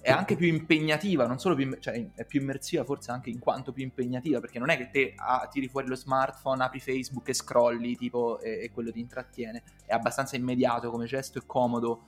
[0.00, 3.72] è anche più impegnativa, non solo più, cioè è più immersiva forse anche in quanto
[3.72, 7.34] più impegnativa, perché non è che te ah, tiri fuori lo smartphone, apri Facebook e
[7.34, 12.04] scrolli tipo e, e quello ti intrattiene, è abbastanza immediato come gesto e comodo.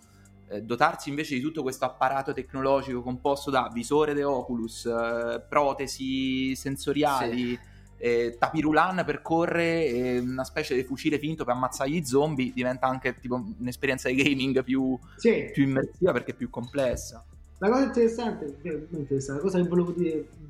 [0.49, 6.55] Eh, dotarsi invece di tutto questo apparato tecnologico composto da visore de Oculus, eh, protesi
[6.57, 7.59] sensoriali,
[8.01, 12.87] eh, tapirulan per correre, e una specie di fucile finto per ammazzare gli zombie, diventa
[12.87, 17.25] anche tipo un'esperienza di gaming più, Sì, più immersiva perché più complessa.
[17.59, 20.45] la cosa interessante, eh, interessante, la cosa che volevo dire mh,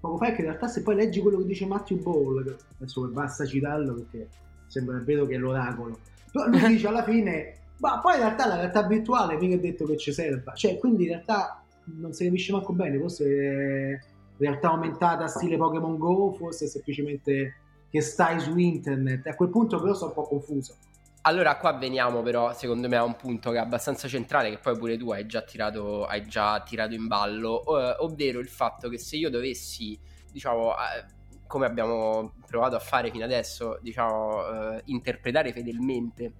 [0.00, 3.06] poco fa è che in realtà se poi leggi quello che dice Matthew Ball, adesso
[3.08, 4.28] basta citarlo perché
[4.66, 5.98] sembra vero che è l'oracolo,
[6.30, 9.86] però lui dice alla fine, ma poi in realtà la realtà virtuale mica è detto
[9.86, 14.00] che ci serva, cioè quindi in realtà non si capisce manco bene, forse è
[14.42, 17.56] realtà aumentata stile Pokémon Go, forse semplicemente
[17.90, 20.76] che stai su internet, a quel punto però sono un po' confuso.
[21.24, 24.76] Allora, qua veniamo però, secondo me, a un punto che è abbastanza centrale, che poi
[24.76, 28.98] pure tu hai già tirato, hai già tirato in ballo, eh, ovvero il fatto che
[28.98, 29.96] se io dovessi,
[30.32, 36.32] diciamo, eh, come abbiamo provato a fare fino adesso, diciamo, eh, interpretare fedelmente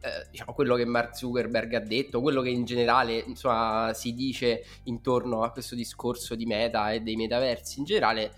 [0.00, 4.64] eh, diciamo, quello che Mark Zuckerberg ha detto, quello che in generale insomma, si dice
[4.84, 8.32] intorno a questo discorso di meta e dei metaversi in generale,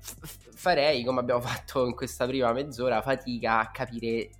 [0.00, 4.30] f- farei, come abbiamo fatto in questa prima mezz'ora, fatica a capire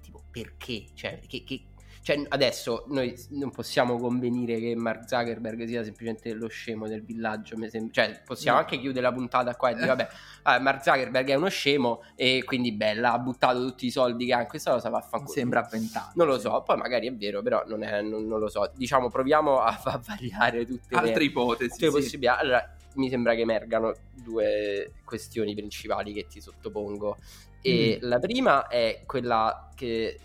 [0.00, 1.64] tipo perché, cioè, che, che-
[2.04, 7.56] cioè, adesso noi non possiamo convenire che Mark Zuckerberg sia semplicemente lo scemo del villaggio.
[7.66, 10.08] Sem- cioè, possiamo anche chiudere la puntata qua e dire, vabbè,
[10.42, 14.34] ah, Mark Zuckerberg è uno scemo e quindi bella, ha buttato tutti i soldi che
[14.34, 15.32] ha in questa cosa, vaffanculo.
[15.32, 16.10] Sembra avventato.
[16.16, 18.70] Non lo so, poi magari è vero, però non, è, non, non lo so.
[18.76, 21.70] Diciamo, proviamo a, a variare tutte Altre le, ipotesi.
[21.70, 21.96] tutte le sì.
[21.96, 22.36] possibilità.
[22.36, 27.16] Allora, mi sembra che emergano due questioni principali che ti sottopongo.
[27.62, 28.08] E Mm.
[28.10, 30.18] la prima è quella che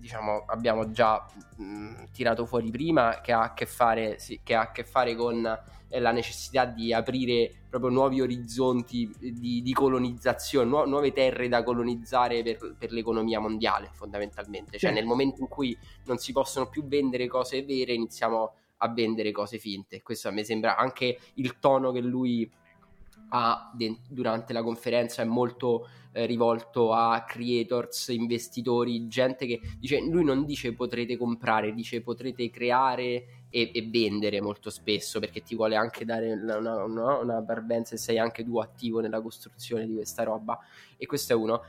[0.00, 1.24] diciamo abbiamo già
[1.56, 5.14] mh, tirato fuori prima, che ha a che fare, sì, che ha a che fare
[5.14, 5.44] con
[5.88, 11.62] eh, la necessità di aprire proprio nuovi orizzonti di, di colonizzazione, nu- nuove terre da
[11.62, 14.78] colonizzare per, per l'economia mondiale, fondamentalmente.
[14.78, 14.96] Cioè, Sì.
[14.96, 19.58] nel momento in cui non si possono più vendere cose vere, iniziamo a vendere cose
[19.58, 20.02] finte.
[20.02, 22.50] Questo a me sembra anche il tono che lui
[23.32, 30.00] ha de- durante la conferenza è molto eh, rivolto a creators, investitori, gente che dice
[30.00, 35.54] lui non dice potrete comprare, dice potrete creare e, e vendere molto spesso perché ti
[35.54, 39.86] vuole anche dare una, una, una, una parvenza e sei anche tu attivo nella costruzione
[39.86, 40.58] di questa roba
[40.96, 41.62] e questo è uno.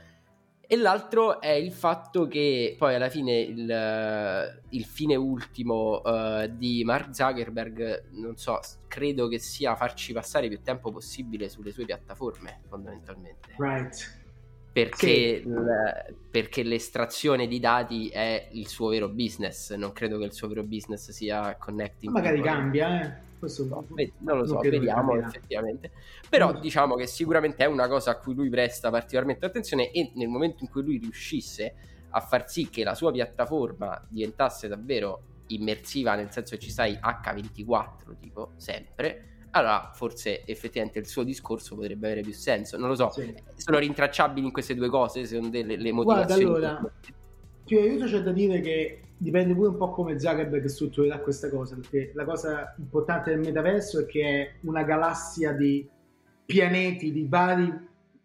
[0.64, 6.82] E l'altro è il fatto che poi alla fine il, il fine ultimo eh, di
[6.82, 12.62] Mark Zuckerberg, non so, credo che sia farci passare più tempo possibile sulle sue piattaforme,
[12.68, 13.54] fondamentalmente.
[13.58, 14.21] Right.
[14.72, 19.74] Perché, l- perché l'estrazione di dati è il suo vero business.
[19.74, 22.12] Non credo che il suo vero business sia connecting.
[22.12, 22.52] Magari people.
[22.52, 23.30] cambia, eh.
[23.38, 23.84] Questo No,
[24.20, 25.90] non lo so, che vediamo effettivamente.
[26.28, 30.28] Però diciamo che sicuramente è una cosa a cui lui presta particolarmente attenzione e nel
[30.28, 31.74] momento in cui lui riuscisse
[32.10, 36.92] a far sì che la sua piattaforma diventasse davvero immersiva, nel senso che ci stai
[36.92, 42.76] H24, tipo, sempre, allora forse effettivamente il suo discorso potrebbe avere più senso.
[42.78, 43.34] Non lo so, Sì.
[43.56, 46.54] sono rintracciabili in queste due cose, secondo te le, le Guarda, motivazioni?
[46.54, 46.92] allora,
[47.64, 51.76] Più aiuto c'è da dire che dipende pure un po' come Zuckerberg strutturerà questa cosa,
[51.76, 55.88] perché la cosa importante del metaverso è che è una galassia di
[56.44, 57.72] pianeti, di vari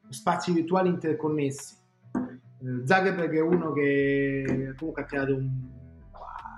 [0.09, 1.75] spazi virtuali interconnessi.
[2.15, 5.49] Eh, Zuckerberg è uno che comunque ha creato un...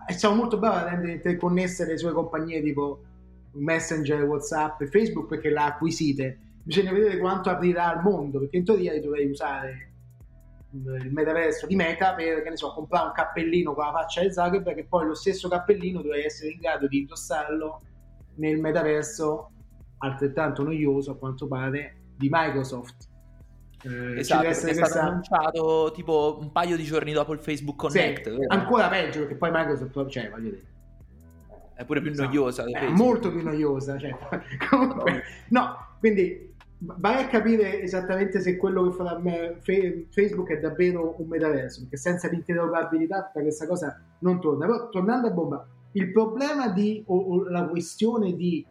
[0.07, 3.03] è stato molto bravo a rendere interconnesse le sue compagnie tipo
[3.53, 6.39] Messenger, Whatsapp e Facebook perché l'ha acquisite.
[6.63, 9.85] Bisogna vedere quanto aprirà al mondo, perché in teoria dovrei usare
[10.71, 14.31] il metaverso di Meta per che ne so, comprare un cappellino con la faccia di
[14.31, 17.81] Zuckerberg e poi lo stesso cappellino dovrei essere in grado di indossarlo
[18.35, 19.51] nel metaverso
[19.97, 23.07] altrettanto noioso a quanto pare di Microsoft.
[23.83, 27.97] Eh, Esatto, è stato questa- annunciato tipo un paio di giorni dopo il Facebook Sì,
[27.97, 28.29] Connect.
[28.29, 28.45] vero?
[28.49, 30.63] ancora peggio perché poi Microsoft cioè voglio dire
[31.79, 32.27] È pure più Esatto.
[32.27, 32.65] noiosa.
[32.65, 34.13] è molto più noiosa cioè,
[34.69, 40.59] comunque no quindi vai a capire esattamente se quello che farà me- Fe- Facebook è
[40.59, 45.65] davvero un metaverso perché senza l'interrogabilità tutta questa cosa non torna però tornando a bomba
[45.93, 48.65] il problema di o, o la questione di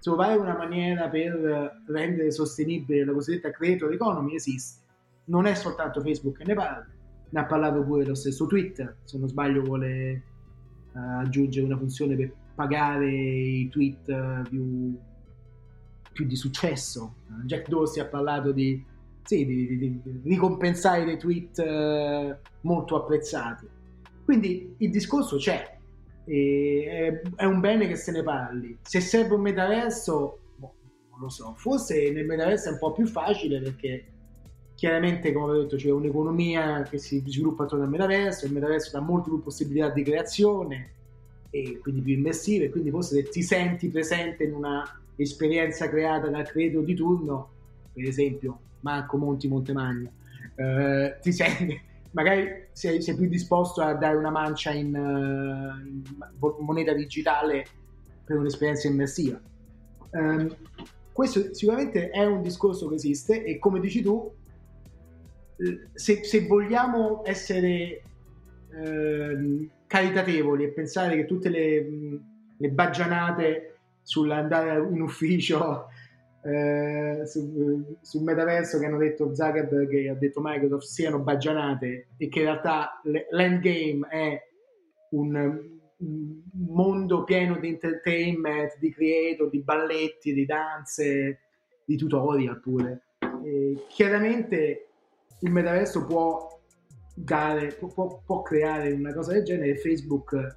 [0.00, 4.82] trovare una maniera per rendere sostenibile la cosiddetta creator economy esiste
[5.28, 6.86] non è soltanto Facebook che ne parla
[7.30, 10.22] ne ha parlato pure lo stesso Twitter se non sbaglio vuole
[10.94, 14.96] aggiungere una funzione per pagare i tweet eh, più,
[16.12, 17.16] più di successo.
[17.28, 18.82] Eh, Jack Dorsey ha parlato di,
[19.22, 23.66] sì, di, di- di- ricompensare dei tweet eh, molto apprezzati.
[24.24, 25.76] Quindi il discorso c'è,
[26.24, 28.78] è, è un bene che se ne parli.
[28.82, 30.74] Se serve un metaverso, boh,
[31.10, 34.06] non lo so, forse nel metaverso è un po' più facile perché
[34.84, 39.00] chiaramente, come ho detto, c'è un'economia che si sviluppa attorno al metaverso, il metaverso dà
[39.00, 40.90] molte più possibilità di creazione
[41.48, 46.46] e quindi più immersive, quindi forse se ti senti presente in una esperienza creata dal
[46.46, 47.48] credo di turno,
[47.94, 50.10] per esempio Marco Monti Montemagno,
[50.56, 56.02] eh, ti senti, magari sei, sei più disposto a dare una mancia in, eh, in
[56.58, 57.64] moneta digitale
[58.22, 59.40] per un'esperienza immersiva.
[60.10, 60.54] Ehm,
[61.10, 64.43] questo sicuramente è un discorso che esiste e come dici tu, eh,
[65.94, 68.02] se, se vogliamo essere
[68.72, 71.86] ehm, caritatevoli e pensare che tutte le,
[72.56, 75.86] le baggianate sull'andare in ufficio
[76.44, 82.28] eh, su- sul metaverso che hanno detto Zuckerberg e ha detto Microsoft siano baggianate e
[82.28, 84.42] che in realtà l'endgame è
[85.10, 85.34] un,
[85.96, 91.40] un mondo pieno di entertainment, di creator, di balletti, di danze,
[91.84, 93.02] di tutorial pure.
[93.44, 94.88] E chiaramente
[95.44, 96.48] il metaverso può
[97.14, 100.56] dare, può- può, creare una cosa del genere Facebook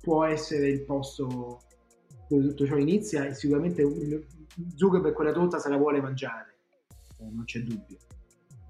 [0.00, 1.60] può essere il posto
[2.28, 3.84] dove tutto ciò inizia e sicuramente
[4.74, 6.56] Zuckerberg quella torta se la vuole mangiare,
[7.18, 7.98] eh, non c'è dubbio.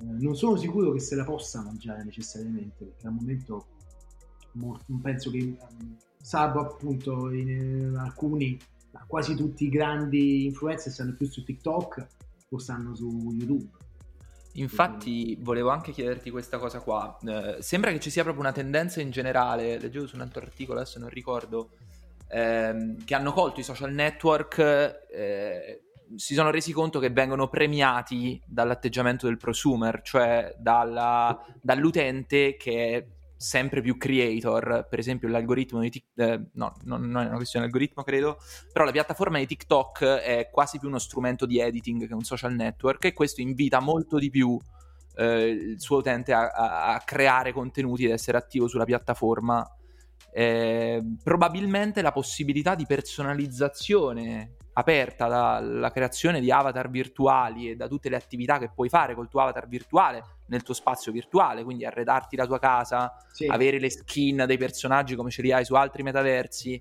[0.00, 3.66] Eh, non sono sicuro che se la possa mangiare necessariamente perché al momento
[4.52, 5.56] non penso che
[6.20, 8.58] salvo appunto in, alcuni,
[9.06, 12.06] quasi tutti i grandi influencer stanno più su TikTok
[12.50, 13.83] o stanno su YouTube.
[14.54, 17.16] Infatti volevo anche chiederti questa cosa qua.
[17.26, 20.80] Eh, sembra che ci sia proprio una tendenza in generale, leggevo su un altro articolo,
[20.80, 21.70] adesso non ricordo,
[22.28, 24.58] ehm, che hanno colto i social network,
[25.10, 25.80] eh,
[26.16, 33.06] si sono resi conto che vengono premiati dall'atteggiamento del prosumer, cioè dalla, dall'utente che è
[33.44, 37.72] sempre più creator, per esempio l'algoritmo di TikTok, eh, no, non è una questione di
[37.72, 38.38] algoritmo credo,
[38.72, 42.54] però la piattaforma di TikTok è quasi più uno strumento di editing che un social
[42.54, 44.58] network e questo invita molto di più
[45.16, 49.62] eh, il suo utente a, a, a, creare contenuti ed essere attivo sulla piattaforma.
[50.32, 58.08] Eh, probabilmente la possibilità di personalizzazione aperta dalla creazione di avatar virtuali e da tutte
[58.08, 62.36] le attività che puoi fare col tuo avatar virtuale nel tuo spazio virtuale, quindi arredarti
[62.36, 63.46] la tua casa, sì.
[63.46, 66.80] avere le skin dei personaggi come ce li hai su altri metaversi.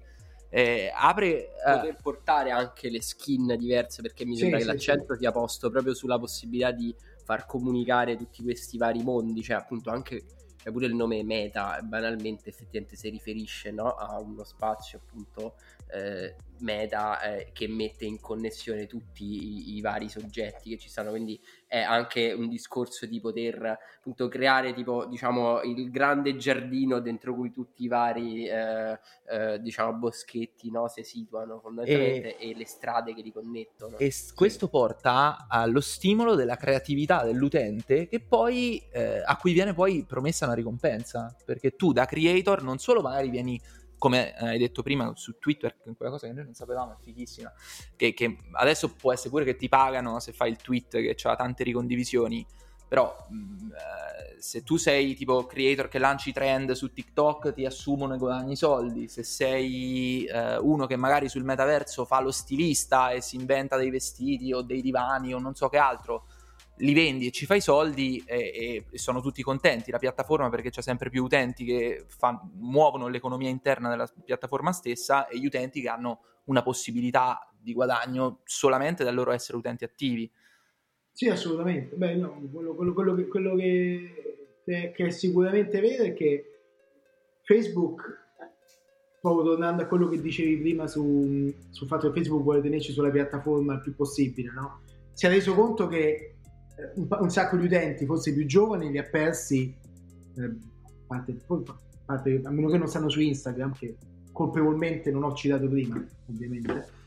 [0.49, 4.71] Eh, apre eh, poter portare anche le skin diverse perché mi sì, sembra sì, che
[4.71, 9.89] l'accento sia posto proprio sulla possibilità di far comunicare tutti questi vari mondi, cioè appunto
[9.89, 10.23] anche
[10.71, 15.55] pure il nome meta banalmente effettivamente si riferisce no, a uno spazio appunto
[15.93, 21.09] eh, meta eh, che mette in connessione tutti i, i, vari soggetti che ci stanno
[21.09, 27.35] quindi è anche un discorso di poter appunto creare tipo diciamo il grande giardino dentro
[27.35, 28.97] cui tutti i vari eh,
[29.29, 34.11] eh diciamo boschetti no, si situano fondamentalmente e, e, le strade che li connettono e
[34.11, 34.33] sì.
[34.33, 40.45] questo porta allo stimolo della creatività dell'utente che poi eh, a cui viene poi promessa
[40.45, 43.59] una ricompensa perché tu da creator non solo magari vieni
[44.03, 47.49] come hai detto prima su Twitter, quella cosa che noi non sapevamo è fighissima,
[47.95, 51.35] che, che adesso può essere pure che ti pagano se fai il tweet che ha
[51.37, 52.45] tante ricondivisioni,
[52.85, 57.65] però mh, mm, eh, se tu sei tipo creator che lanci trend su TikTok ti
[57.65, 63.11] assumono e guadagni soldi, se sei eh, uno che magari sul metaverso fa lo stilista
[63.11, 66.25] e si inventa dei vestiti o dei divani o non so che altro,
[66.83, 70.81] li vendi e ci fai soldi e, e, sono tutti contenti la piattaforma perché c'è
[70.81, 75.87] sempre più utenti che fan, muovono l'economia interna della piattaforma stessa e gli utenti che
[75.87, 80.29] hanno una possibilità di guadagno solamente dal loro essere utenti attivi.
[81.11, 81.95] Sì, assolutamente.
[81.95, 86.59] Beh, no, quello, quello, quello, che, quello che, che, è sicuramente vero è che
[87.43, 88.01] Facebook,
[89.21, 93.11] proprio tornando a quello che dicevi prima su, sul fatto che Facebook vuole tenerci sulla
[93.11, 94.81] piattaforma il più possibile, no?
[95.13, 96.32] si è reso conto che
[96.95, 99.75] un, un, sacco di utenti, forse più giovani, li ha persi,
[100.35, 100.51] eh,
[101.07, 101.37] parte,
[102.05, 103.95] parte, a meno che non stanno su Instagram, che
[104.31, 107.01] colpevolmente non ho citato prima, ovviamente.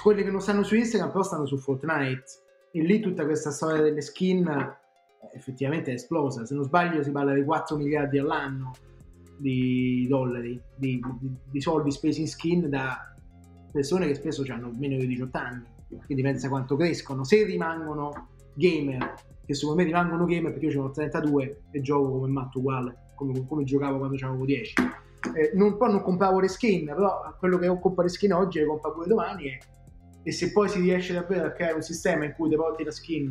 [0.00, 2.24] Quelli che non stanno su Instagram però stanno su Fortnite
[2.70, 6.46] e lì tutta questa storia delle skin eh, effettivamente è esplosa.
[6.46, 8.72] Se non sbaglio si parla di 4 miliardi all'anno
[9.36, 13.14] di dollari, di, di, di soldi spesi in skin da
[13.72, 15.64] persone che spesso hanno meno di 18 anni,
[16.04, 17.24] quindi pensa quanto crescono.
[17.24, 22.28] Se rimangono gamer che secondo me rimangono gamer perché io ho 32 e gioco come
[22.28, 24.74] matto uguale come, come giocavo quando avevo 10
[25.34, 28.60] eh, non, poi non compravo le skin però quello che ho comprato le skin oggi
[28.60, 29.58] le compro pure domani e,
[30.22, 33.30] e, se poi si riesce davvero a creare un sistema in cui deporti la skin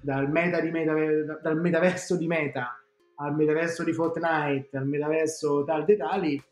[0.00, 0.94] dal, meta di meta,
[1.42, 2.80] dal metaverso di meta
[3.16, 6.42] al metaverso di Fortnite al metaverso tal dei tali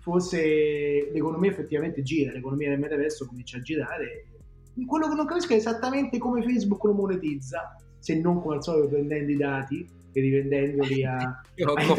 [0.00, 4.37] forse l'economia effettivamente gira l'economia del metaverso comincia a girare
[4.86, 8.88] quello che non capisco è esattamente come Facebook lo monetizza, se non come al solito
[8.88, 11.16] prendendo i dati e rivendendoli a,
[11.64, 11.94] ai,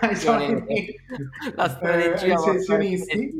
[0.00, 0.94] ai soliti
[1.54, 3.32] la strategia eh, ai sessionisti.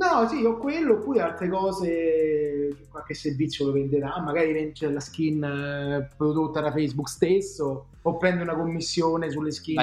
[0.00, 5.44] No, sì, ho quello, oppure altre cose, qualche servizio lo venderà, magari c'è la skin
[5.44, 9.76] eh, prodotta da Facebook stesso, o prende una commissione sulle skin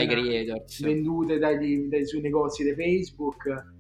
[0.80, 3.76] vendute dagli, dai, sui negozi di Facebook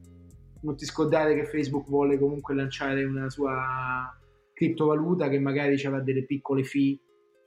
[0.62, 4.16] non ti scordare che Facebook vuole comunque lanciare una sua
[4.53, 6.99] criptovaluta che magari avrà delle piccole fee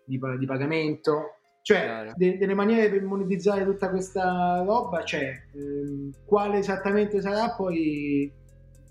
[0.04, 1.36] di, di pagamento.
[1.62, 5.32] Cioè, de- delle maniere per monetizzare tutta questa roba c'è.
[5.54, 8.32] Ehm, quale esattamente sarà poi,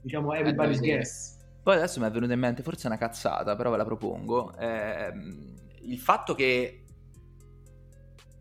[0.01, 1.37] diciamo, everybody's guess.
[1.63, 4.55] Poi adesso mi è venuta in mente, forse è una cazzata, però ve la propongo.
[4.57, 5.11] Eh,
[5.81, 6.83] il fatto che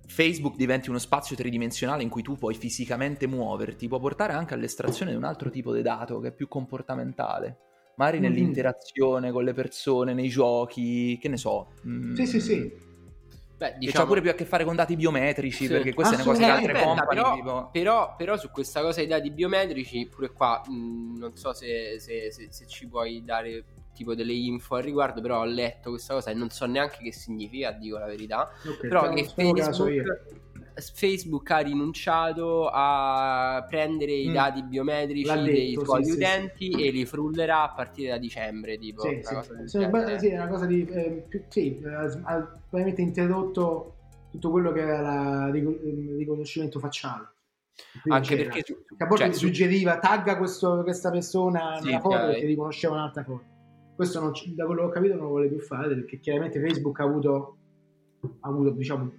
[0.08, 5.10] Facebook diventi uno spazio tridimensionale in cui tu puoi fisicamente muoverti, può portare anche all'estrazione
[5.10, 7.58] di un altro tipo di dato che è più comportamentale.
[7.96, 8.30] Magari mm-hmm.
[8.30, 11.72] nell'interazione con le persone, nei giochi, che ne so.
[11.86, 12.14] Mm.
[12.14, 12.86] Sì, sì, sì.
[13.58, 13.98] Beh, diciamo...
[13.98, 15.68] c'ha pure più a che fare con dati biometrici, sì.
[15.68, 17.68] perché queste sono cose che altre compagnie però, tipo...
[17.72, 21.98] però, però, su questa cosa dei dati biometrici, pure qua, mh, mm, non so se,
[21.98, 23.64] se, se, se ci puoi dare
[23.98, 27.12] tipo delle info al riguardo, però ho letto questa cosa e non so neanche che
[27.12, 28.48] significa, dico la verità.
[28.64, 30.00] Okay, però che Facebook,
[30.94, 34.32] Facebook ha rinunciato a prendere i Mm.
[34.32, 38.18] dati biometrici L'ha dei detto, suoi sì, sì, utenti e li frullerà a partire da
[38.18, 39.02] dicembre, tipo.
[39.02, 39.34] Sì, una sì.
[39.34, 40.86] cosa Sì, beh, sì, è una cosa di...
[40.86, 43.94] eh, più- sì, ha, ha veramente interrotto
[44.30, 47.32] tutto quello che era il riconoscimento facciale.
[48.02, 48.50] Prima Anche c'era.
[48.50, 52.94] perché Che a volte cioè, suggeriva tagga questo- questa persona Sì, nella foto perché riconosceva
[52.94, 53.44] un'altra foto.
[53.98, 57.00] Questo non da quello che ho capito non lo vuole più fare perché chiaramente Facebook
[57.00, 57.56] ha avuto,
[58.20, 59.10] ha avuto diciamo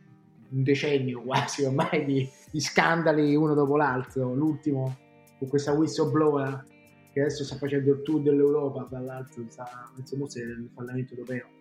[0.52, 4.34] un decennio quasi ormai di, di scandali uno dopo l'altro.
[4.34, 4.96] L'ultimo
[5.38, 6.66] con questa whistleblower
[7.12, 11.59] che adesso sta facendo il tour dell'Europa, tra l'altro sta insomma se il Parlamento europeo.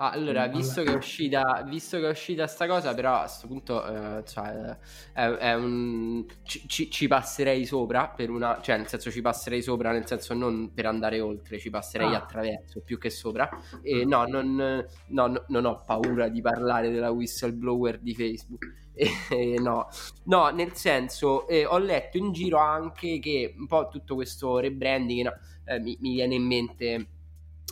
[0.00, 3.48] Ah, allora, visto che è uscita, visto che è uscita sta cosa, però a questo
[3.48, 4.78] punto eh, cioè,
[5.12, 9.90] è, è un, ci, ci- passerei sopra per una, cioè nel senso ci passerei sopra,
[9.90, 12.18] nel senso non per andare oltre, ci passerei Ah.
[12.18, 13.48] attraverso più che sopra.
[13.82, 18.66] E no, non, no, no, non ho paura di parlare della whistleblower di Facebook.
[19.60, 19.86] No,
[20.24, 25.24] no, nel senso, eh, ho letto in giro anche che un po' tutto questo rebranding
[25.24, 25.32] no,
[25.64, 27.06] eh, mi, mi viene in mente.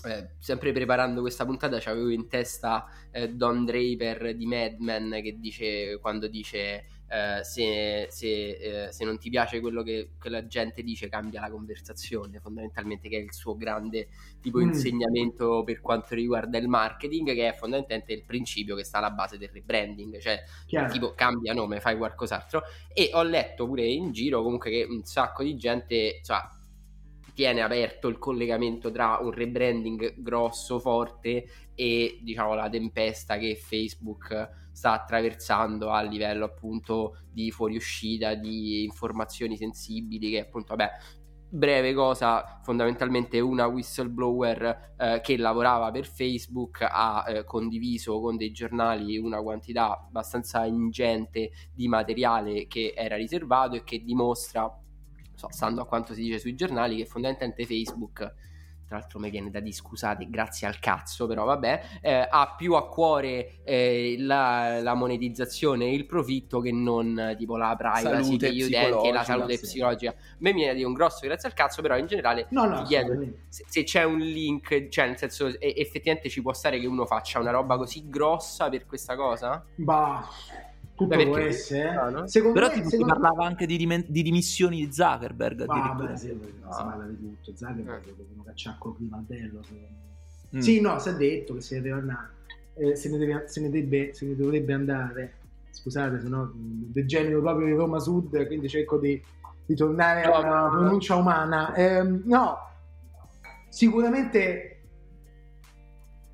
[0.07, 5.37] Eh, sempre preparando questa puntata c'avevo in testa eh, Don Draper di Mad Men che
[5.39, 10.47] dice quando dice eh, se, se, eh, se non ti piace quello che, che la
[10.47, 14.09] gente dice cambia la conversazione fondamentalmente che è il suo grande
[14.41, 14.69] tipo Mm.
[14.69, 19.39] insegnamento per quanto riguarda il marketing che è fondamentalmente il principio che sta alla base
[19.39, 20.91] del rebranding cioè Chiaro.
[20.91, 22.63] tipo cambia nome, fai qualcos'altro.
[22.93, 26.39] E ho letto pure in giro comunque che un sacco di gente cioè,
[27.37, 34.71] tiene aperto il collegamento tra un rebranding grosso, forte e diciamo la tempesta che Facebook
[34.73, 40.91] sta attraversando a livello appunto di fuoriuscita, di informazioni sensibili che appunto vabbè
[41.49, 48.51] breve cosa, fondamentalmente una whistleblower eh, che lavorava per Facebook ha eh, condiviso con dei
[48.51, 54.71] giornali una quantità abbastanza ingente di materiale che era riservato e che dimostra,
[55.51, 58.35] stando a quanto si dice sui giornali, che fondamentalmente Facebook
[58.87, 62.75] tra l'altro mi viene da dire scusate, grazie al cazzo, però vabbè, eh, ha più
[62.75, 68.63] a cuore eh, la, la monetizzazione e il profitto che non tipo la privacy degli
[68.63, 69.63] utenti e la salute sì.
[69.63, 70.13] psicologica.
[70.13, 72.83] A me viene da dire un grosso grazie al cazzo, però in generale No, no,
[72.83, 73.13] ti chiedo
[73.49, 77.41] se, se c'è un link, cioè nel senso effettivamente ci può stare che uno faccia
[77.41, 79.65] una roba così grossa per questa cosa?
[79.75, 80.29] Bah,
[80.97, 81.83] tutto Beh, può essere.
[81.83, 81.95] eh.
[81.95, 82.27] Ah, no?
[82.27, 85.93] Secondo Però me, tipo, si secondo- parlava anche di, dimen- di dimissioni di Zuckerberg Ah,
[85.95, 86.85] beh, sì, si Ah.
[86.85, 87.53] parla di tutto.
[87.55, 88.15] Zuckerberg Eh.
[88.17, 89.63] devono cacciare col primaldello.
[89.63, 90.59] secondo me.
[90.59, 90.61] Mm.
[90.61, 92.29] Sì, no, si è detto che se ne deve andare.
[92.75, 95.33] Eh, se, ne deve- se ne debbe- se ne dovrebbe andare.
[95.71, 99.23] Scusate, se no mh, degenero proprio di Roma Sud, quindi cerco di,
[99.67, 100.71] di tornare No, a una no, no.
[100.71, 101.75] pronuncia umana.
[101.75, 102.57] Ehm, no,
[103.69, 104.76] sicuramente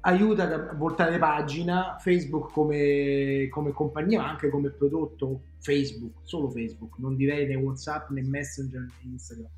[0.05, 6.99] aiuta a voltare pagina Facebook come, come compagnia, ma anche come prodotto Facebook, solo Facebook,
[6.99, 9.51] non direi né WhatsApp né Messenger né Instagram.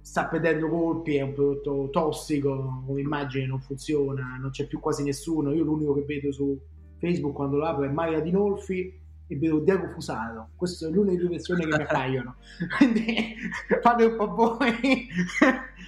[0.00, 5.02] Sta perdendo colpi, è un prodotto tossico, come immagine non funziona, non c'è più quasi
[5.02, 5.52] nessuno.
[5.52, 6.58] Io l'unico che vedo su
[6.98, 10.50] Facebook quando lo apro è Maria Dinolfi e vedo Diego Fusaro.
[10.56, 12.36] Queste sono le uniche due persone che mi appaiono.
[12.78, 13.36] Quindi
[13.82, 15.06] fate un po' voi.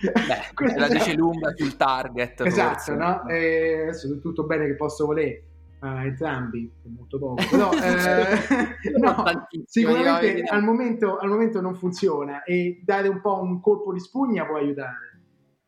[0.03, 2.43] Beh, La dice lunga sul target.
[2.43, 2.95] Esatto, forse.
[2.95, 3.27] no?
[3.29, 5.45] E adesso è tutto bene che posso volere
[5.83, 9.25] a entrambi, è molto poco, però eh, no,
[9.65, 14.45] sicuramente al momento, al momento non funziona e dare un po' un colpo di spugna
[14.45, 15.23] può aiutare.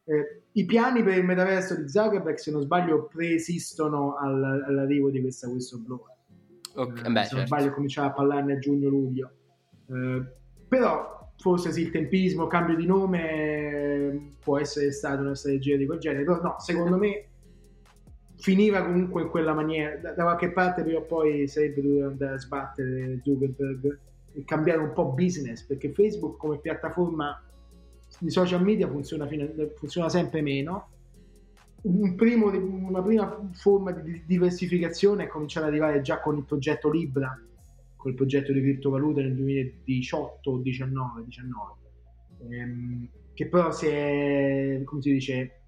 [0.05, 5.23] Eh, I piani per il metaverso di Zuckerberg, se non sbaglio, preesistono al- all'arrivo di
[5.23, 6.12] questa whistleblower.
[6.75, 7.47] Ok, Eh, beh, se non certo.
[7.47, 9.31] sbaglio cominciava a parlarne a giugno-luglio.
[9.89, 10.23] Eh,
[10.69, 15.99] però forse sì, il tempismo, cambio di nome può essere stata una strategia di quel
[15.99, 17.27] genere, però no, secondo me
[18.37, 22.35] finiva comunque in quella maniera, da, da qualche parte prima o poi sarebbe dovuto andare
[22.35, 23.99] a sbattere Zuckerberg
[24.35, 27.43] e cambiare un po' business, perché Facebook come piattaforma
[28.19, 30.89] di social media funziona, fino- funziona sempre meno.
[31.83, 36.91] Un primo- una prima forma di diversificazione è cominciare ad arrivare già con il progetto
[36.91, 37.37] Libra,
[37.97, 41.73] con il progetto di criptovalute nel 2018 o 19, 19
[42.49, 45.61] ehm, che però si è, come si dice,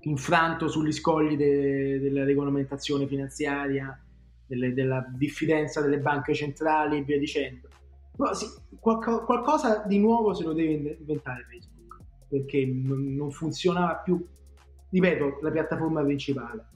[0.00, 3.98] infranto sugli scogli de- della regolamentazione finanziaria,
[4.46, 7.68] delle- della diffidenza delle banche centrali e via dicendo.
[8.16, 8.46] Però sì,
[8.78, 14.24] qualco- qualcosa di nuovo se lo deve inventare Facebook, perché non funzionava più,
[14.90, 16.66] ripeto, la piattaforma principale.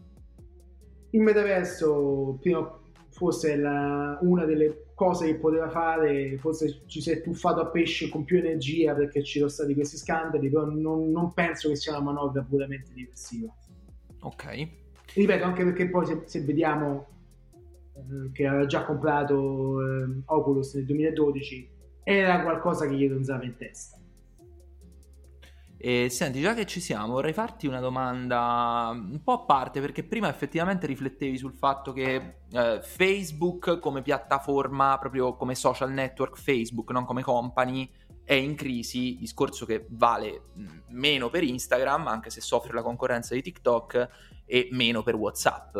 [1.11, 2.79] Il metaverso, prima
[3.11, 8.09] forse la- una delle cose che poteva fare, forse ci si è tuffato a pesce
[8.09, 11.93] con più energia perché ci sono stati questi scandali, però non, non penso che sia
[11.93, 13.53] una manovra puramente diversiva.
[14.21, 14.69] Ok.
[15.15, 17.07] Ripeto, anche perché poi se, se vediamo
[17.95, 21.69] eh, che aveva già comprato eh, Oculus nel 2012,
[22.05, 23.99] era qualcosa che gli ronzava in testa.
[25.85, 30.05] E senti, già che ci siamo, vorrei farti una domanda un po' a parte, perché
[30.05, 36.93] prima effettivamente riflettevi sul fatto che eh, Facebook come piattaforma, proprio come social network Facebook,
[36.93, 37.91] non come company,
[38.23, 40.51] è in crisi, discorso che vale
[40.91, 44.09] meno per Instagram, anche se soffre la concorrenza di TikTok,
[44.47, 45.77] e meno per WhatsApp.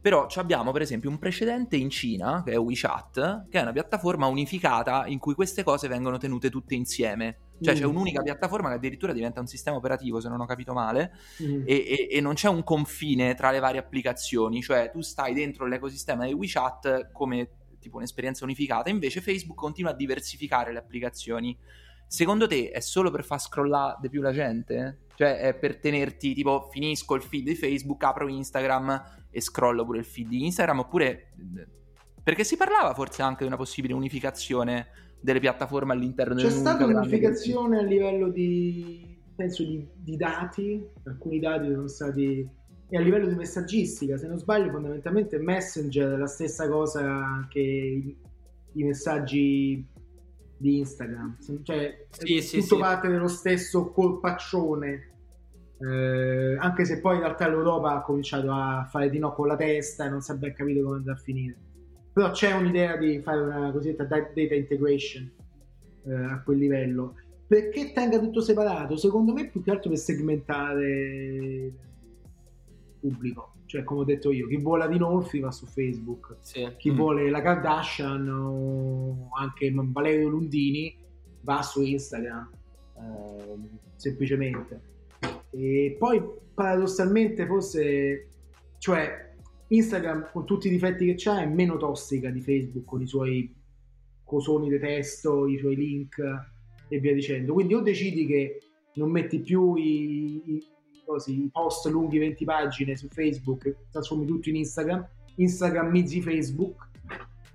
[0.00, 4.26] Però abbiamo per esempio un precedente in Cina, che è WeChat, che è una piattaforma
[4.26, 7.36] unificata in cui queste cose vengono tenute tutte insieme.
[7.60, 7.76] Cioè mm.
[7.76, 11.62] c'è un'unica piattaforma che addirittura diventa un sistema operativo, se non ho capito male, mm.
[11.66, 14.62] e, e, e, non c'è un confine tra le varie applicazioni.
[14.62, 19.94] Cioè tu stai dentro l'ecosistema di WeChat come tipo un'esperienza unificata, invece Facebook continua a
[19.94, 21.56] diversificare le applicazioni.
[22.06, 25.02] Secondo te è solo per far scrollare di più la gente?
[25.14, 29.98] Cioè è per tenerti tipo finisco il feed di Facebook, apro Instagram e scrollo pure
[29.98, 31.32] il feed di Instagram oppure
[32.22, 34.88] perché si parlava forse anche di una possibile unificazione
[35.20, 41.38] delle piattaforme all'interno del C'è stata un'unificazione a livello di penso di, di, dati, alcuni
[41.38, 42.46] dati sono stati
[42.92, 47.60] e a livello di messaggistica, se non sbaglio fondamentalmente Messenger è la stessa cosa che
[47.60, 48.16] i,
[48.74, 49.86] i messaggi
[50.56, 52.80] di Instagram, cioè sì, tutto sì.
[52.80, 55.08] parte dello stesso colpaccione
[55.80, 59.56] eh, anche se poi in realtà l'Europa ha cominciato a fare di no con la
[59.56, 61.56] testa e non si è ben capito come andrà a finire.
[62.12, 65.30] Però c'è un'idea di fare una cosiddetta data integration
[66.04, 67.14] eh, a quel livello.
[67.46, 68.96] Perché tenga tutto separato?
[68.96, 71.72] Secondo me più che altro per segmentare il
[73.00, 73.54] pubblico.
[73.64, 76.68] Cioè, come ho detto io, chi vuole la Dinolfi va su Facebook, sì.
[76.76, 76.96] chi mm.
[76.96, 80.94] vuole la Kardashian o anche Valerio Lundini
[81.42, 82.50] va su Instagram,
[82.96, 83.56] eh,
[83.94, 84.89] semplicemente
[85.50, 86.22] e poi
[86.54, 88.28] paradossalmente forse,
[88.78, 89.34] cioè
[89.68, 93.54] Instagram con tutti i difetti che c'ha è meno tossica di Facebook con i suoi
[94.24, 96.18] cosoni di testo, i suoi link
[96.88, 97.52] e via dicendo.
[97.52, 98.60] Quindi o decidi che
[98.94, 100.64] non metti più i, i,
[101.04, 106.88] così, i post lunghi 20 pagine su Facebook, trasformi tutto in Instagram, Instagrammizzi Facebook,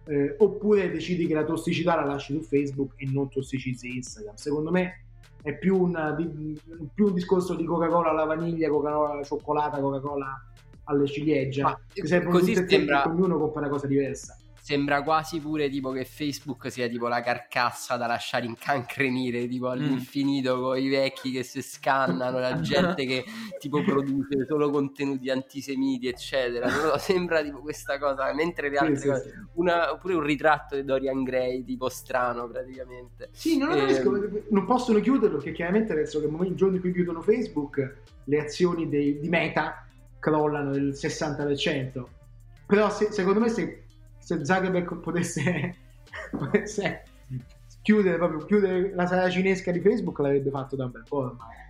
[0.08, 4.36] eh, oppure decidi che la tossicità la lasci su Facebook e non tossicizzi Instagram.
[4.36, 5.05] Secondo me
[5.46, 6.60] è più un, di,
[6.92, 10.44] più un discorso di Coca-Cola alla vaniglia, Coca-Cola alla cioccolata, Coca-Cola
[10.86, 11.62] alle ciliegie.
[11.62, 11.80] Ma
[12.32, 13.08] così sembra...
[13.08, 14.36] ognuno compra una cosa diversa
[14.66, 20.58] sembra quasi pure tipo che Facebook sia tipo la carcassa da lasciare incancrenire tipo all'infinito
[20.58, 20.60] mm.
[20.60, 23.26] con i vecchi che si scannano, la gente che
[23.60, 29.08] tipo produce solo contenuti antisemiti eccetera, però sembra tipo questa cosa, mentre le altre sì,
[29.08, 33.30] cose, sì, una, oppure un ritratto di Dorian Gray tipo strano praticamente.
[33.34, 33.78] Sì, non e...
[33.78, 37.98] capisco, ehm, non possono chiuderlo perché chiaramente adesso che il giorno in cui chiudono Facebook
[38.24, 39.86] le azioni dei, di Meta
[40.18, 42.04] crollano del 60%.
[42.66, 43.85] Però se, secondo me se
[44.26, 45.76] se Zuckerberg potesse,
[46.36, 47.04] potesse
[47.84, 51.64] chiudere proprio chiudere la sala cinesca di Facebook l'avrebbe fatto da un bel po' ormai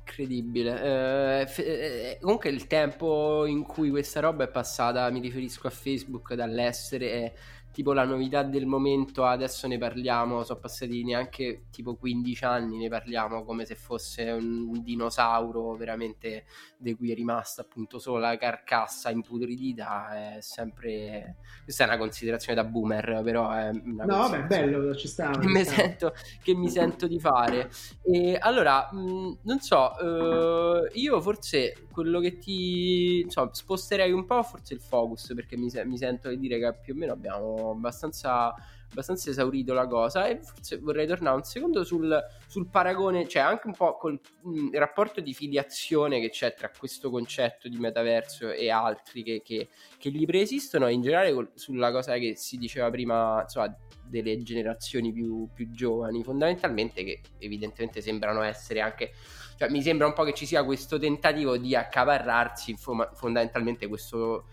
[0.00, 1.44] incredibile.
[1.46, 6.32] Eh, eh, comunque il tempo in cui questa roba è passata, mi riferisco a Facebook,
[6.34, 7.34] dall'essere
[7.76, 12.88] tipo la novità del momento, adesso ne parliamo, sono passati neanche tipo 15 anni, ne
[12.88, 16.46] parliamo come se fosse un, dinosauro veramente
[16.78, 21.36] di cui è rimasta appunto solo la carcassa impudridita, è sempre...
[21.64, 25.32] Questa è una considerazione da boomer, però è una No, vabbè, bello, ci sta.
[25.32, 27.68] Che, mi sento, che mi sento di fare.
[28.00, 33.20] E allora, mh, non so, uh, io forse quello che ti...
[33.20, 36.72] Insomma, sposterei un po' forse il focus, perché mi, se- mi sento di dire che
[36.80, 38.54] più o meno abbiamo abbastanza,
[38.90, 40.26] abbastanza esaurito la cosa.
[40.26, 44.60] E forse vorrei tornare un secondo sul, sul paragone, cioè anche un po' col mh,
[44.60, 49.68] mm, rapporto di filiazione che c'è tra questo concetto di metaverso e altri che, che,
[49.98, 53.74] che gli preesistono, in generale col, sulla cosa che si diceva prima, insomma,
[54.08, 59.12] delle generazioni più, più giovani, fondamentalmente che evidentemente sembrano essere anche
[59.56, 64.48] cioè, mi sembra un po' che ci sia questo tentativo di accaparrarsi fondamentalmente questo,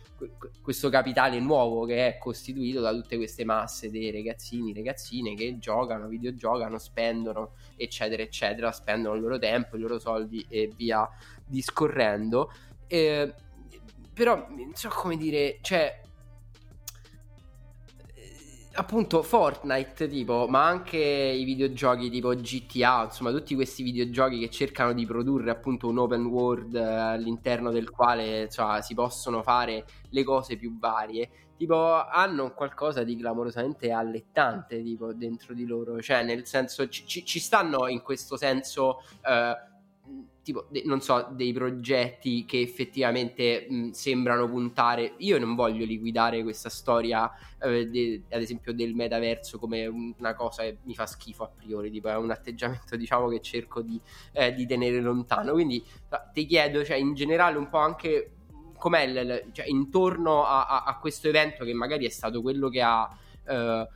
[0.62, 6.08] questo capitale nuovo che è costituito da tutte queste masse dei ragazzini, ragazzine che giocano,
[6.08, 11.08] videogiocano, spendono, eccetera, eccetera, spendono il loro tempo, i loro soldi e via
[11.45, 12.51] discorrendo.
[12.88, 13.34] Eh,
[14.14, 15.99] però non so come dire, cioè
[18.76, 24.94] appunto Fortnite tipo, ma anche i videogiochi tipo GTA, insomma tutti questi videogiochi che cercano
[24.94, 30.24] di produrre appunto un open world eh, all'interno del quale cioè, si possono fare le
[30.24, 36.46] cose più varie, tipo hanno qualcosa di clamorosamente allettante tipo dentro di loro, cioè nel
[36.48, 39.02] senso ci, ci stanno in questo senso...
[39.26, 39.72] Eh,
[40.44, 45.14] tipo, de- non so, dei progetti che effettivamente mh, sembrano puntare.
[45.20, 47.32] Io non voglio liquidare questa storia,
[47.62, 51.89] eh, de- ad esempio, del metaverso come una cosa che mi fa schifo a priori,
[51.89, 54.00] tipo è un atteggiamento, diciamo, che cerco di,
[54.34, 55.54] eh, di tenere lontano.
[55.54, 55.84] Quindi
[56.34, 58.34] ti chiedo, cioè, in generale, un po' anche
[58.78, 62.82] com'è l- cioè, intorno a-, a-, a, questo evento che magari è stato quello che
[62.82, 63.10] ha...
[63.48, 63.88] Eh,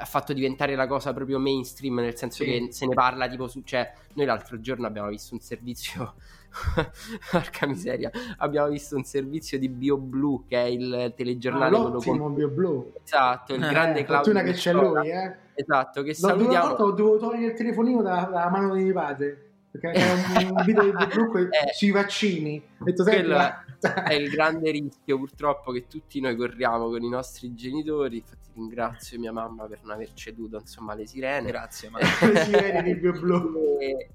[0.00, 2.50] ha fatto diventare la cosa proprio mainstream, nel senso sì.
[2.50, 3.62] che se ne parla tipo su...
[3.62, 6.14] Cioè, noi l'altro giorno abbiamo visto un servizio...
[7.30, 12.92] Porca miseria, abbiamo visto un servizio di BioBlue che è il telegiornale ah, l'ottimo BioBlue.
[13.04, 15.36] Esatto, il eh, grande Claudio fortuna che c'è lui eh.
[15.54, 16.72] Esatto, che L'ho salutiamo.
[16.72, 20.64] ho dovuto togliere il telefonino dalla, dalla mano di mio padre perché era un, un
[20.64, 22.62] video di BioBlue eh, sui vaccini.
[22.78, 23.36] Detto, quello
[23.80, 29.18] è il grande rischio purtroppo che tutti noi corriamo con i nostri genitori infatti ringrazio
[29.18, 31.46] mia mamma per non aver ceduto insomma le sirene.
[31.46, 33.78] Grazie, ma le sirene di blu.
[33.80, 34.10] E,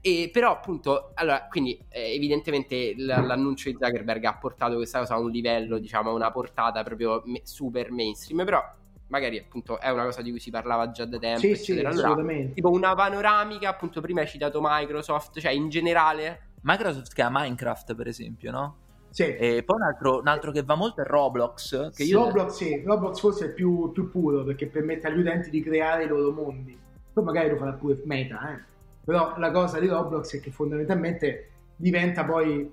[0.00, 5.14] e però appunto, allora, quindi eh, evidentemente l- l'annuncio di Zuckerberg ha portato questa cosa
[5.14, 8.62] a un livello, diciamo, a una portata proprio me- super mainstream, però
[9.08, 11.92] magari appunto è una cosa di cui si parlava già da tempo, sì, eccetera.
[11.92, 16.50] Sì, allora, tipo una panoramica, appunto prima hai citato Microsoft, cioè in generale...
[16.62, 18.76] Microsoft che ha Minecraft per esempio, no?
[19.10, 19.24] Sì.
[19.24, 21.90] E poi un altro, un altro, che va molto è Roblox.
[21.92, 22.24] Che io...
[22.24, 26.08] Roblox, sì, Roblox forse è più, più, puro perché permette agli utenti di creare i
[26.08, 26.78] loro mondi.
[27.12, 28.62] Poi magari lo farà pure Meta, eh.
[29.04, 32.70] Però la cosa di Roblox è che fondamentalmente diventa poi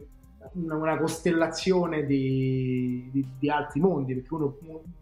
[0.54, 4.58] una, una costellazione di, di, di, altri mondi, perché uno,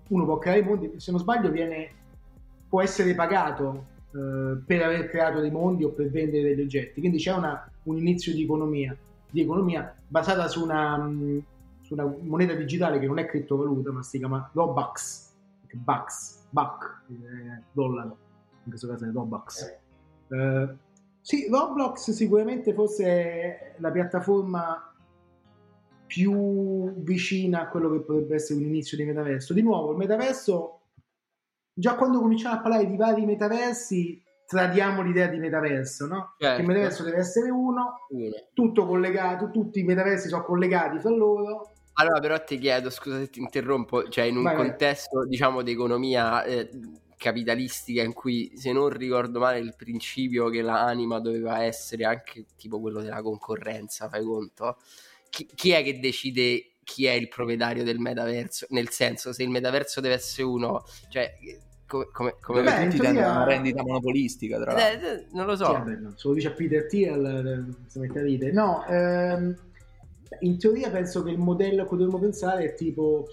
[0.08, 1.90] uno, può creare i mondi, se non sbaglio viene,
[2.70, 7.18] può essere pagato eh, per aver creato dei mondi o per vendere degli oggetti, quindi
[7.18, 8.96] c'è una, un inizio di economia
[9.34, 11.40] di economia basata su una, mm,
[11.82, 15.32] su una moneta digitale che non è criptovaluta, ma si chiama Robux,
[15.74, 18.18] Bucks, Buck, eh, dollaro,
[18.64, 19.62] in questo caso è Robux.
[19.64, 19.80] Eh.
[20.38, 20.76] Eh,
[21.20, 24.94] sì, Roblox sicuramente forse è la piattaforma
[26.06, 29.54] più vicina a quello che potrebbe essere un inizio di metaverso.
[29.54, 30.82] Di nuovo, il metaverso,
[31.74, 36.36] già quando cominciamo a parlare di vari metaversi, tradiamo l'idea di metaverso, no?
[36.38, 36.62] Certo.
[36.62, 41.72] il metaverso deve essere uno, uno, tutto collegato, tutti i metaversi sono collegati fra loro.
[41.94, 45.28] Allora, però ti chiedo, scusa se ti interrompo, cioè in un vai, contesto, vai.
[45.28, 46.70] diciamo, di economia eh,
[47.18, 52.46] capitalistica in cui, se non ricordo male, il principio che la anima doveva essere anche
[52.58, 54.78] tipo quello della concorrenza, fai conto?
[55.30, 58.66] Chi, chi è che decide chi è il proprietario del metaverso?
[58.70, 61.34] Nel senso, se il metaverso deve essere uno, cioè
[61.94, 63.32] come, come, come Beh, tutti teoria...
[63.32, 65.66] una rendita monopolistica tra eh, eh, non lo so.
[65.66, 66.14] Sì, vabbè, no.
[66.16, 68.52] se lo dice a Peter Thiel eh, si mette a ridere.
[68.52, 69.56] No ehm,
[70.40, 73.28] in teoria penso che il modello a cui dobbiamo pensare è tipo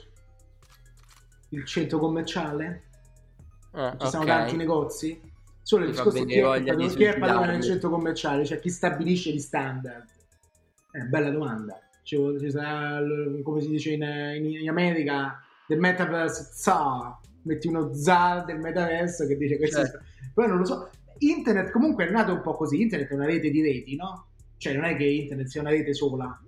[1.50, 2.82] il centro commerciale.
[3.72, 5.20] Ah, ci sono tanti negozi.
[5.62, 8.44] Solo il discorso chi è, chi è padrone del centro commerciale?
[8.44, 10.04] Cioè chi stabilisce gli standard?
[10.90, 11.80] È bella domanda.
[12.02, 13.00] Ci, ci sarà
[13.42, 19.26] come si dice in, in, in America del metaverse Tsar metti uno zar del metaverso
[19.26, 19.80] che dice questo.
[19.80, 20.00] Certo.
[20.34, 20.90] Poi non lo so.
[21.18, 22.80] Internet comunque è nato un po' così.
[22.80, 24.26] Internet è una rete di reti, no?
[24.56, 26.38] Cioè non è che internet sia una rete sola.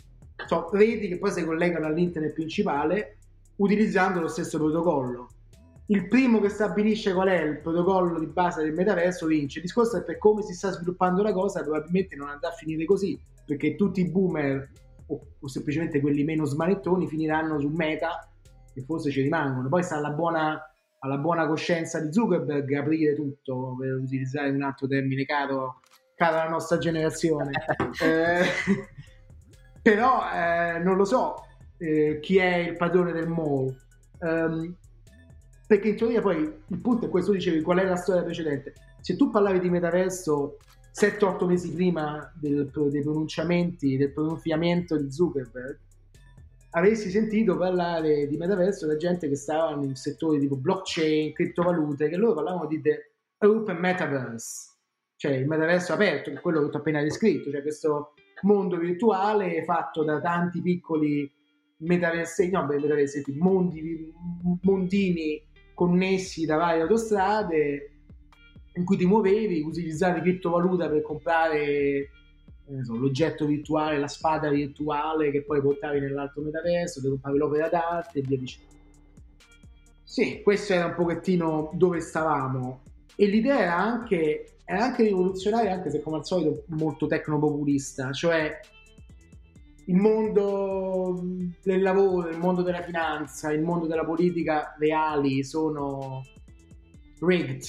[0.46, 3.18] Sono reti che poi si collegano all'internet principale
[3.56, 5.28] utilizzando lo stesso protocollo.
[5.86, 9.58] Il primo che stabilisce qual è il protocollo di base del metaverso vince.
[9.58, 12.84] Il discorso è per come si sta sviluppando la cosa, probabilmente non andrà a finire
[12.84, 14.70] così, perché tutti i boomer
[15.06, 18.28] o, o semplicemente quelli meno smanettoni finiranno su meta
[18.74, 19.68] e forse ci rimangono.
[19.68, 20.71] Poi sta la buona
[21.04, 25.80] alla buona coscienza di Zuckerberg aprire tutto, per utilizzare un altro termine caro,
[26.14, 27.50] caro alla nostra generazione.
[28.02, 28.44] eh,
[29.82, 31.44] però eh, non lo so
[31.78, 33.76] eh, chi è il padrone del mall.
[34.20, 34.76] Um,
[35.66, 36.36] perché in teoria poi
[36.66, 38.74] il punto è questo, dicevi qual è la storia precedente.
[39.00, 40.58] Se tu parlavi di metaverso
[40.94, 45.78] 7-8 mesi prima del, dei pronunciamenti, del pronunziamento di Zuckerberg,
[46.74, 52.16] avessi sentito parlare di metaverso da gente che stava in settori tipo blockchain, criptovalute, che
[52.16, 54.78] loro parlavano di the open metaverse,
[55.16, 58.76] cioè il metaverso aperto, che è quello che ti ho appena descritto, cioè questo mondo
[58.76, 61.30] virtuale fatto da tanti piccoli
[61.78, 64.12] metaversi, no, metaversi, mondi,
[64.62, 65.42] mondini
[65.74, 67.90] connessi da varie autostrade
[68.74, 72.08] in cui ti muovevi, utilizzavi criptovaluta per comprare
[72.82, 78.18] so, l'oggetto virtuale, la spada virtuale che poi portavi nell'altro metaverso, dove compravi l'opera d'arte
[78.18, 78.70] e via dicendo.
[80.02, 82.82] Sì, questo era un pochettino dove stavamo
[83.16, 88.60] e l'idea era anche, era anche rivoluzionaria, anche se come al solito molto tecnopopulista, cioè
[89.86, 91.20] il mondo
[91.62, 96.22] del lavoro, il mondo della finanza, il mondo della politica reali sono
[97.20, 97.62] rigged,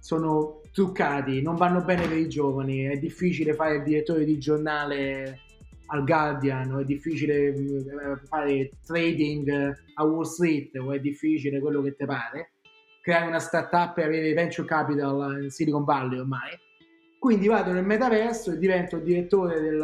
[0.00, 5.40] sono truccati, non vanno bene per i giovani, è difficile fare il direttore di giornale
[5.90, 11.94] al Guardian è difficile eh, fare trading a Wall Street o è difficile quello che
[11.96, 12.52] ti pare,
[13.02, 16.50] creare una startup e avere venture capital in Silicon Valley ormai.
[17.18, 19.78] Quindi vado nel metaverso e divento direttore del,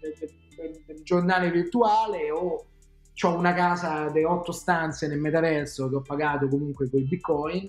[0.00, 2.66] del, del, del giornale virtuale o
[3.22, 7.68] ho una casa di otto stanze nel metaverso che ho pagato comunque con il bitcoin,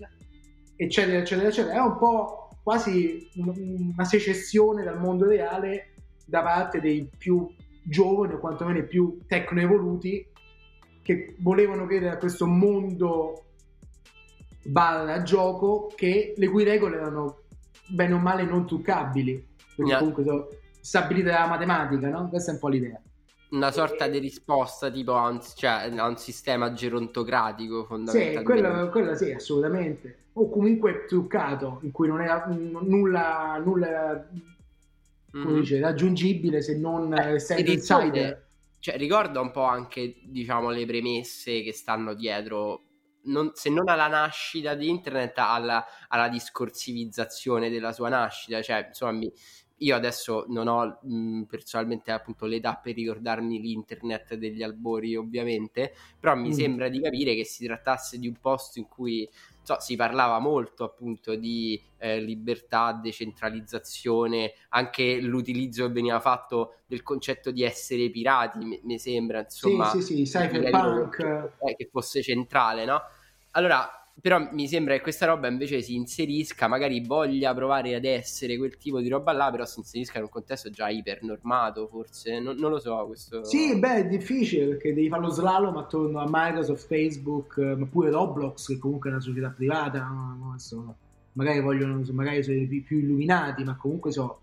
[0.75, 1.75] eccetera, eccetera, eccetera.
[1.75, 5.91] È un po' quasi una secessione dal mondo reale
[6.25, 7.47] da parte dei più
[7.83, 10.27] giovani o quantomeno i più tecno-evoluti
[11.03, 13.43] che volevano credere a questo mondo
[14.63, 17.43] barra gioco che le cui regole erano
[17.89, 19.99] bene o male non truccabili perché yeah.
[19.99, 20.47] comunque sono
[20.81, 22.29] stabilite dalla matematica no?
[22.29, 22.99] questa è un po' l'idea
[23.49, 28.39] una sorta di risposta tipo a un, cioè, a un sistema gerontocratico fondamentalmente.
[28.39, 30.24] Sì, quello, quello sì, assolutamente.
[30.37, 34.29] O comunque truccato, in cui non era nulla, nulla
[35.35, 35.59] mm-hmm.
[35.59, 38.47] dice, raggiungibile se non eh, essendo insider.
[38.79, 42.81] Cioè, ricorda un po' anche, diciamo, le premesse che stanno dietro
[43.25, 48.61] non, se non alla nascita di internet, alla, alla, discorsivizzazione della sua nascita.
[48.61, 49.31] Cioè, insomma, mi,
[49.77, 56.33] io adesso non ho mh, personalmente appunto l'età per ricordarmi l'internet degli albori ovviamente però
[56.35, 56.51] mi mm.
[56.51, 59.29] sembra di capire che si trattasse di un posto in cui
[59.65, 67.03] so, si parlava molto appunto di eh, libertà, decentralizzazione, anche l'utilizzo che veniva fatto del
[67.03, 71.19] concetto di essere pirati, mi, mi sembra insomma sì sì sì cyberpunk
[71.59, 73.01] eh, che fosse centrale no?
[73.51, 78.57] allora però mi sembra che questa roba invece si inserisca, magari voglia provare ad essere
[78.57, 82.55] quel tipo di roba là, però si inserisca in un contesto già ipernormato, forse, non,
[82.55, 83.05] non lo so.
[83.07, 83.43] Questo...
[83.43, 87.85] Sì, beh, è difficile perché devi fare lo slalom attorno a Microsoft, Facebook, eh, ma
[87.85, 90.09] pure Roblox, che comunque è una società privata?
[90.49, 90.95] Adesso,
[91.33, 94.39] magari vogliono, magari sono i più illuminati, ma comunque so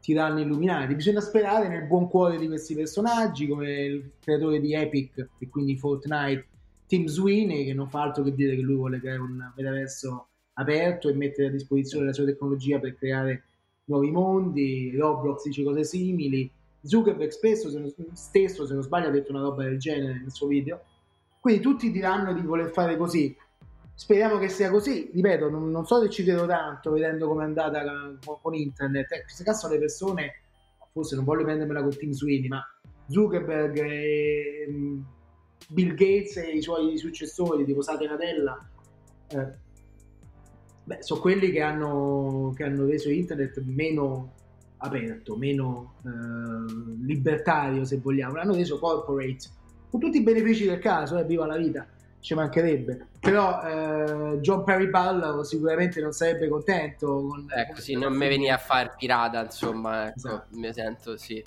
[0.00, 0.94] tiranni illuminati.
[0.94, 5.76] Bisogna sperare nel buon cuore di questi personaggi, come il creatore di Epic e quindi
[5.76, 6.46] Fortnite
[6.88, 11.08] Tim Sweeney che non fa altro che dire che lui vuole creare un metaverso aperto
[11.08, 13.44] e mettere a disposizione la sua tecnologia per creare
[13.84, 16.50] nuovi mondi, Roblox dice cose simili,
[16.82, 20.32] Zuckerberg spesso, se non, stesso se non sbaglio ha detto una roba del genere nel
[20.32, 20.82] suo video,
[21.40, 23.36] quindi tutti diranno di voler fare così,
[23.94, 27.46] speriamo che sia così, ripeto, non, non so se ci credo tanto vedendo come è
[27.46, 27.82] andata
[28.24, 30.32] con, con internet, eh, queste caso le persone,
[30.92, 32.62] forse non voglio prendermela con Tim Sweeney, ma
[33.06, 34.66] Zuckerberg e
[35.70, 38.68] Bill Gates e i suoi successori, tipo Satya Nadella,
[39.28, 39.48] eh,
[40.84, 44.32] beh, sono quelli che hanno, che hanno, reso internet meno
[44.78, 46.72] aperto, meno eh,
[47.04, 49.48] libertario, se vogliamo, l'hanno reso corporate,
[49.90, 51.86] con tutti i benefici del caso, eh, viva la vita,
[52.20, 53.08] ci mancherebbe.
[53.20, 57.26] Però eh, John Perry Barlow sicuramente non sarebbe contento.
[57.26, 60.56] Con, ecco, sì, non mi veniva a fare pirata, insomma, ecco, esatto.
[60.56, 61.44] mi sento, sì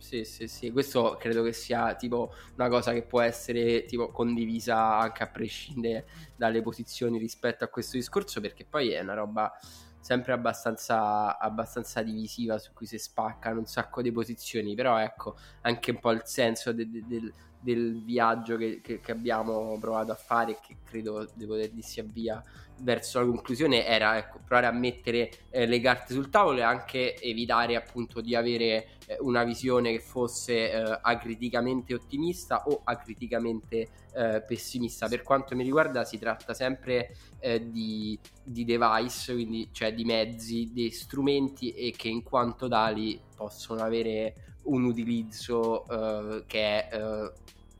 [0.00, 4.98] sì, sì, sì, questo credo che sia tipo una cosa che può essere tipo condivisa
[4.98, 9.52] anche a prescindere dalle posizioni rispetto a questo discorso, perché poi è una roba
[10.00, 15.90] sempre abbastanza, abbastanza divisiva su cui si spaccano un sacco di posizioni, però ecco anche
[15.90, 20.16] un po' il senso de, de, del, del viaggio che, che, che, abbiamo provato a
[20.16, 22.42] fare e che credo di poter si avvia
[22.80, 27.16] verso la conclusione era ecco, provare a mettere eh, le carte sul tavolo e anche
[27.20, 34.42] evitare appunto di avere eh, una visione che fosse eh, acriticamente ottimista o acriticamente eh,
[34.46, 35.08] pessimista.
[35.08, 40.70] Per quanto mi riguarda si tratta sempre eh, di, di, device, quindi cioè di mezzi,
[40.72, 46.98] di strumenti e che in quanto tali possono avere un utilizzo eh, che è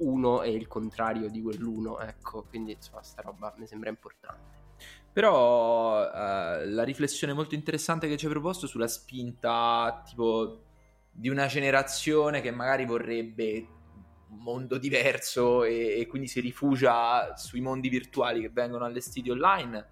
[0.01, 4.50] uno e il contrario di quell'uno, ecco, quindi insomma sta roba mi sembra importante.
[5.13, 10.63] Però uh, la riflessione molto interessante che ci hai proposto sulla spinta tipo
[11.11, 13.67] di una generazione che magari vorrebbe
[14.29, 19.89] un mondo diverso e, e quindi si rifugia sui mondi virtuali che vengono allestiti online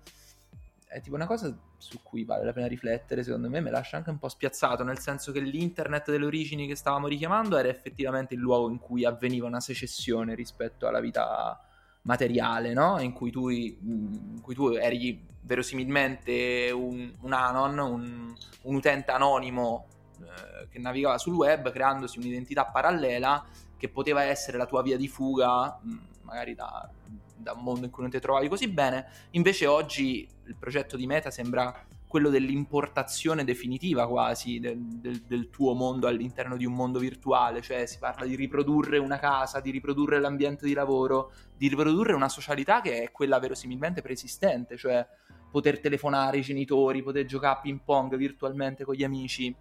[0.88, 4.10] è tipo una cosa su cui vale la pena riflettere, secondo me, mi lascia anche
[4.10, 8.40] un po' spiazzato, nel senso che l'internet delle origini che stavamo richiamando era effettivamente il
[8.40, 11.60] luogo in cui avveniva una secessione rispetto alla vita
[12.08, 12.98] materiale, no?
[13.00, 19.86] In cui tu, in cui tu eri verosimilmente un, un anon, un, un, utente anonimo
[20.20, 23.44] eh, che navigava sul web creandosi un'identità parallela
[23.76, 26.90] che poteva essere la tua via di fuga, mh, magari da,
[27.36, 29.06] da, un mondo in cui non ti trovavi così bene.
[29.32, 35.74] Invece oggi il progetto di Meta sembra quello dell'importazione definitiva quasi del, del, del, tuo
[35.74, 40.18] mondo all'interno di un mondo virtuale, cioè si parla di riprodurre una casa, di riprodurre
[40.18, 45.06] l'ambiente di lavoro, di riprodurre una socialità che è quella verosimilmente preesistente, cioè
[45.50, 49.54] poter telefonare ai genitori, poter giocare a ping pong virtualmente con gli amici.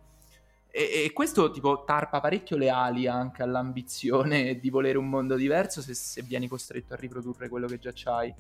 [0.69, 5.81] E, e questo tipo tarpa parecchio le ali anche all'ambizione di volere un mondo diverso
[5.81, 8.33] se, se vieni costretto a riprodurre quello che già c'hai,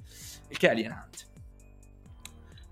[0.47, 1.36] che è alienante.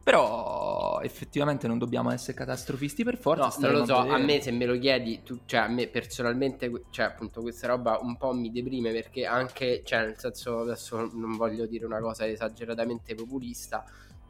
[0.05, 3.57] Però effettivamente non dobbiamo essere catastrofisti per forza.
[3.59, 5.87] No, non lo so, a, a me se me lo chiedi, tu, cioè a me
[5.87, 11.09] personalmente, cioè appunto questa roba un po' mi deprime perché anche, cioè nel senso adesso
[11.11, 13.83] non voglio dire una cosa esageratamente populista,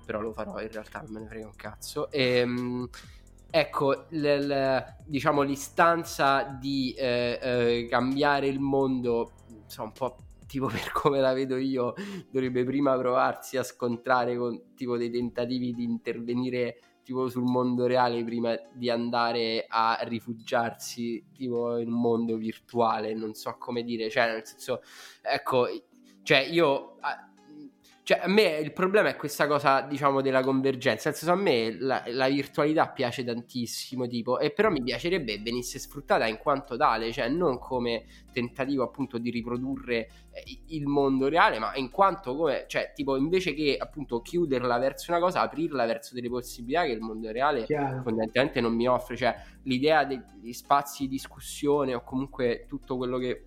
[0.05, 2.09] però lo farò in realtà, non me ne frega un cazzo.
[2.09, 2.89] E, ehm,
[3.49, 9.33] ecco, l, l, diciamo l'istanza di eh, eh, cambiare il mondo,
[9.65, 11.93] so, un po' tipo per come la vedo io,
[12.29, 18.23] dovrebbe prima provarsi a scontrare con tipo dei tentativi di intervenire tipo sul mondo reale
[18.23, 24.31] prima di andare a rifugiarsi tipo in un mondo virtuale, non so come dire, cioè
[24.31, 24.81] nel senso,
[25.21, 25.67] ecco,
[26.23, 26.97] cioè io
[28.05, 31.09] cioè, a me il problema è questa cosa, diciamo, della convergenza.
[31.09, 35.79] Nel senso, a me la, la, virtualità piace tantissimo, tipo, e però mi piacerebbe venisse
[35.79, 41.57] sfruttata in quanto tale, cioè non come tentativo appunto di riprodurre eh, il mondo reale,
[41.57, 46.13] ma in quanto come, cioè, tipo, invece che appunto chiuderla verso una cosa, aprirla verso
[46.13, 48.03] delle possibilità che il mondo reale Chiaro.
[48.03, 49.17] fondamentalmente non mi offre.
[49.17, 53.45] Cioè, l'idea degli spazi di discussione o comunque tutto quello che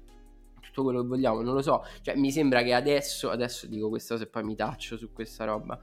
[0.78, 1.84] tutto quello che vogliamo, non lo so.
[2.02, 5.44] Cioè, mi sembra che adesso, adesso dico questa cosa e poi mi taccio su questa
[5.44, 5.78] roba.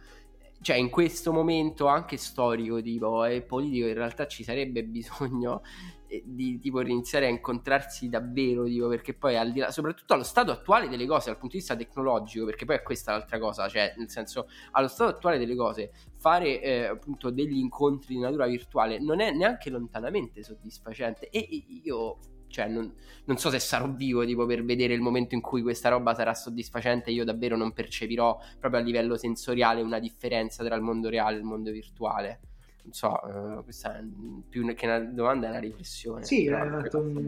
[0.61, 5.61] Cioè, in questo momento anche storico, tipo, e politico, in realtà ci sarebbe bisogno
[6.07, 10.23] eh, di tipo iniziare a incontrarsi davvero, tipo, perché poi al di là, soprattutto allo
[10.23, 13.67] stato attuale delle cose, dal punto di vista tecnologico, perché poi è questa l'altra cosa,
[13.67, 18.47] cioè, nel senso, allo stato attuale delle cose, fare eh, appunto degli incontri di natura
[18.47, 21.29] virtuale non è neanche lontanamente soddisfacente.
[21.29, 21.39] E
[21.83, 22.17] io
[22.55, 22.89] cioè, non,
[23.25, 26.33] non, so se sarò vivo tipo, per vedere il momento in cui questa roba sarà
[26.33, 27.11] soddisfacente.
[27.11, 31.39] Io davvero non percepirò proprio a livello sensoriale una differenza tra il mondo reale e
[31.39, 32.39] il mondo virtuale.
[32.83, 34.03] Non so, uh, questa è
[34.47, 36.23] più che una domanda, è una riflessione.
[36.23, 37.27] Sì, hai fatto un,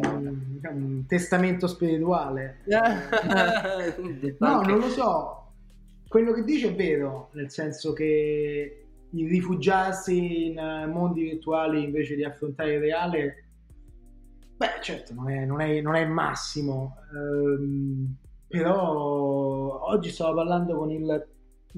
[0.63, 2.59] un, testamento spirituale.
[4.39, 5.51] no, non lo so.
[6.07, 12.23] Quello che dice è vero, nel senso che il rifugiarsi in mondi virtuali invece di
[12.23, 13.46] affrontare il reale
[14.57, 18.15] Beh, certo, non è, non è, non è il massimo, ehm,
[18.47, 21.27] però oggi stavo parlando con il,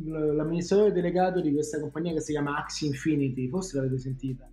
[0.06, 4.50] l'amministratore delegato di questa compagnia che si chiama Axie Infinity, forse l'avete sentita,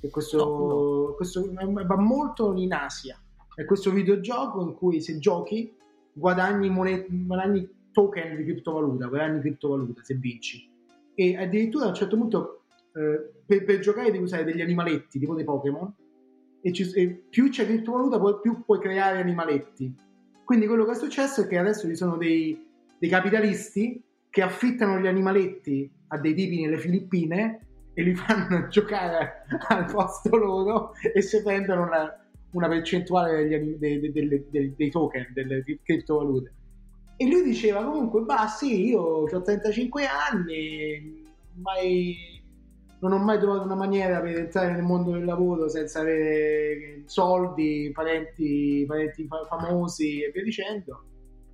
[0.00, 1.14] che questo, no, no.
[1.16, 3.20] questo va molto in Asia,
[3.54, 5.76] è questo videogioco in cui se giochi
[6.14, 10.66] guadagni, monete, guadagni token di criptovaluta, guadagni criptovaluta se vinci.
[11.14, 12.62] E addirittura a un certo punto
[12.94, 15.92] eh, per, per giocare devi usare degli animaletti tipo dei Pokémon
[16.60, 19.94] e, ci, e più c'è criptovaluta più puoi creare animaletti.
[20.44, 22.66] Quindi quello che è successo è che adesso ci sono dei,
[22.98, 27.60] dei capitalisti che affittano gli animaletti a dei tipi nelle Filippine
[27.94, 33.98] e li fanno giocare al posto loro e si prendono una, una percentuale degli, dei,
[33.98, 36.54] dei, dei, dei, token, delle criptovalute.
[37.16, 41.22] E lui diceva comunque, bah sì, io ho 35 anni,
[41.54, 42.35] mai
[43.00, 47.90] non ho mai trovato una maniera per entrare nel mondo del lavoro senza avere soldi,
[47.92, 51.04] parenti, parenti famosi e via dicendo.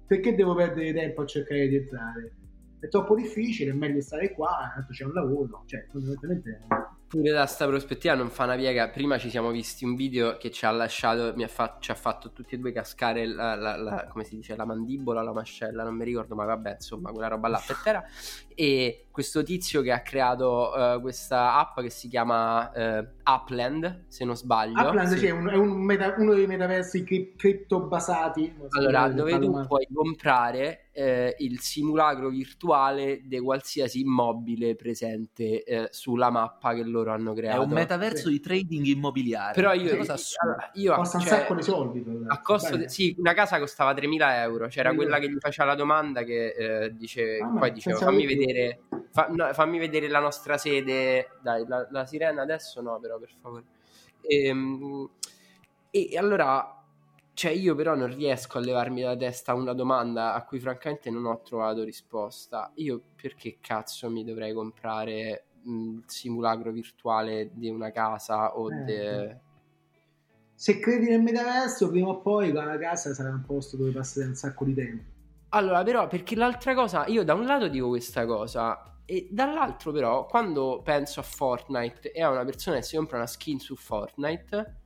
[0.06, 2.32] Perché devo perdere tempo a cercare di entrare?
[2.78, 5.62] È troppo difficile, è meglio stare qua, tanto c'è un lavoro.
[5.66, 6.66] Cioè, fondamentalmente
[7.12, 8.88] pure da sta prospettiva non fa una piega.
[8.88, 12.32] Prima ci siamo visti un video che ci ha lasciato, ha fatto, ci ha fatto
[12.32, 15.94] tutti e due cascare la, la, la, come si dice, la mandibola, la mascella, non
[15.94, 18.02] mi ricordo, ma vabbè, insomma, quella roba là per terra.
[18.54, 24.26] E questo tizio che ha creato uh, questa app che si chiama uh, Upland, se
[24.26, 24.78] non sbaglio.
[24.78, 25.24] Upland sì.
[25.24, 28.54] è, un, è un meta, uno dei metaversi cripto basati.
[28.76, 36.30] Allora, dove tu puoi comprare eh, il simulacro virtuale di qualsiasi immobile presente eh, sulla
[36.30, 37.62] mappa che loro hanno creato.
[37.62, 38.32] È un metaverso sì.
[38.32, 39.54] di trading immobiliare.
[39.54, 40.04] Però io, io,
[40.74, 42.04] io costa un cioè, sacco di soldi.
[42.28, 44.66] A costo de, sì, una casa costava 3.000 euro.
[44.68, 48.26] C'era sì, quella che gli faceva la domanda che eh, dice, ah, poi diceva fammi
[48.26, 51.30] vedere, fa, no, fammi vedere la nostra sede.
[51.40, 53.64] Dai, la, la, sirena adesso no, però per favore.
[54.20, 55.08] E, ehm,
[55.90, 56.81] e allora
[57.34, 61.24] cioè, io però non riesco a levarmi da testa una domanda a cui francamente non
[61.24, 62.70] ho trovato risposta.
[62.76, 69.40] Io perché cazzo mi dovrei comprare il simulacro virtuale di una casa o eh, de...
[70.54, 74.34] Se credi nel metaverso, prima o poi la casa sarà un posto dove passare un
[74.34, 75.10] sacco di tempo.
[75.50, 80.26] Allora, però, perché l'altra cosa, io da un lato dico questa cosa, e dall'altro però,
[80.26, 84.81] quando penso a Fortnite e a una persona che si compra una skin su Fortnite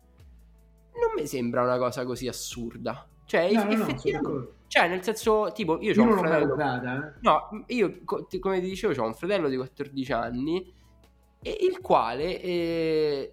[1.00, 3.08] non mi sembra una cosa così assurda.
[3.24, 4.28] Cioè, no, effettivamente...
[4.28, 6.46] No, cioè, nel senso, tipo, io, io ho un fratello...
[6.48, 7.12] Comprata, eh?
[7.20, 10.72] No, io, come ti dicevo, ho un fratello di 14 anni
[11.42, 12.40] e il quale...
[12.40, 13.32] Eh,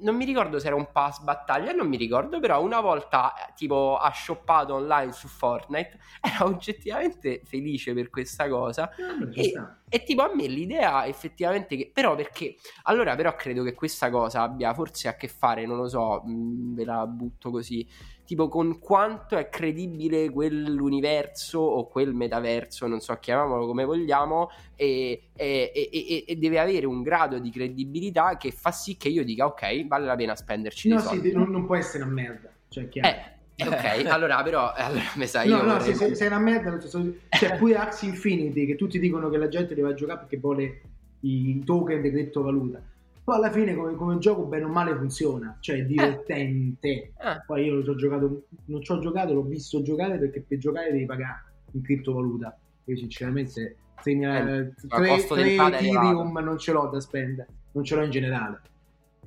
[0.00, 3.52] non mi ricordo se era un pass battaglia, non mi ricordo, però una volta eh,
[3.54, 8.90] tipo ha shoppato online su Fortnite, era oggettivamente felice per questa cosa.
[8.90, 9.52] Ah, ci E,
[9.88, 14.42] e tipo a me l'idea effettivamente che però perché allora però credo che questa cosa
[14.42, 17.86] abbia forse a che fare, non lo so, mh, ve la butto così,
[18.24, 25.28] tipo con quanto è credibile quell'universo o quel metaverso, non so, chiamiamolo come vogliamo, e,
[25.36, 29.46] e- e- e- deve avere un grado di credibilità che fa sì che io dica
[29.46, 32.50] ok, vale la pena spenderci No, sì, non, non può essere una merda.
[32.68, 33.08] Cioè, chiaro.
[33.56, 36.28] Eh, ok, allora però allora, mi sa, No, io no, vorrei- se, se- se è
[36.28, 40.20] una merda, so- cioè pure Axie Infinity, che tutti dicono che la gente deve giocare
[40.20, 40.80] perché vuole
[41.20, 42.82] i token di criptovaluta.
[43.24, 47.12] Poi alla fine come, come gioco bene o male funziona, cioè è divertente.
[47.16, 50.42] Ah, Poi io non ci ho giocato, non ci ho giocato, l'ho visto giocare perché
[50.42, 52.54] per giocare devi pagare in criptovaluta.
[52.84, 57.94] Io sinceramente tre, Eh, a tre, tre Ethereum non ce l'ho da spendere, non ce
[57.94, 58.60] l'ho in generale.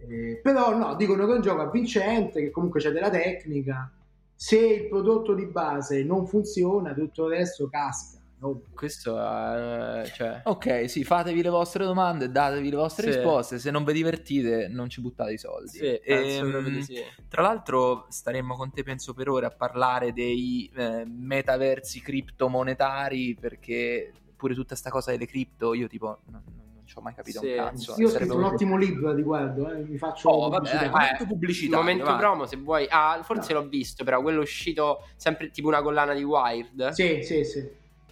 [0.08, 3.92] Eh, però no, dicono che è un gioco avvincente, che comunque c'è della tecnica.
[4.36, 8.17] Se il prodotto di base non funziona, tutto il resto casca.
[8.40, 8.62] No?
[8.74, 10.10] questo è...
[10.14, 10.42] Cioè...
[10.44, 13.18] Ok, sì, fatevi le vostre domande, datevi le vostre Sì.
[13.18, 13.60] risposte.
[13.60, 15.70] Se non vi divertite, non ci buttate i soldi.
[15.70, 17.02] Sì, penso Ehm, sì.
[17.28, 23.36] Tra l'altro, staremmo con te, penso, per ore a parlare dei eh, metaversi criptomonetari.
[23.40, 27.40] Perché pure tutta sta cosa delle cripto, io tipo non, non- ci ho mai capito
[27.42, 27.50] Sì.
[27.50, 27.96] un cazzo.
[27.98, 30.80] Io ho scritto un ottimo libro riguardo, eh, mi faccio Oh, vabbè, pubblicità.
[30.80, 32.18] dai, momento pubblicitario, momento vai.
[32.18, 32.88] promo se vuoi.
[32.90, 36.90] Ah, forse l'ho visto, però quello uscito sempre tipo una collana di Wired.
[36.92, 37.70] Sì, sì, sì.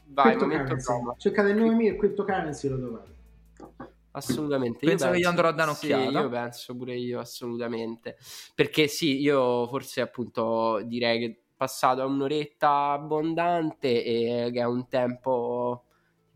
[0.08, 1.16] Vai, momento promo.
[1.18, 3.14] Cercate il nome mio e Cryptocurrency lo trovate.
[4.12, 4.86] Assolutamente.
[4.86, 6.20] Penso io che gli andrò a dare sì, un'occhiata.
[6.20, 8.18] io penso pure io, assolutamente.
[8.54, 14.66] Perché sì, io forse appunto direi che è passato a un'oretta abbondante e che è
[14.66, 15.85] un tempo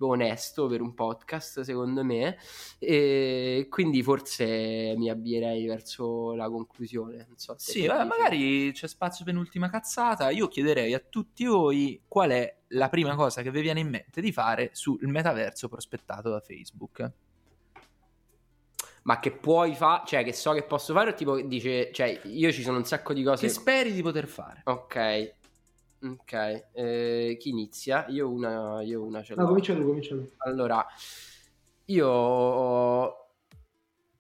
[0.08, 2.38] onesto per un podcast, secondo me.
[2.80, 7.26] E quindi forse mi avvierei verso la conclusione.
[7.28, 10.30] Non so Sì, vabbè, magari c'è spazio per un'ultima cazzata.
[10.30, 14.22] Io chiederei a tutti voi qual è la prima cosa che vi viene in mente
[14.22, 17.12] di fare sul metaverso prospettato da Facebook.
[19.04, 22.52] Ma che puoi fare, cioè che so che posso fare o tipo dice, cioè io
[22.52, 23.48] ci sono un sacco di cose.
[23.48, 24.62] Che speri di poter fare?
[24.66, 25.36] Ok,
[26.02, 26.68] ok.
[26.72, 28.06] Eh, chi inizia?
[28.10, 29.42] Io una, io una ce l'ho.
[29.42, 30.30] No, comincia tu, comincia tu.
[30.38, 30.86] Allora,
[31.86, 32.08] io...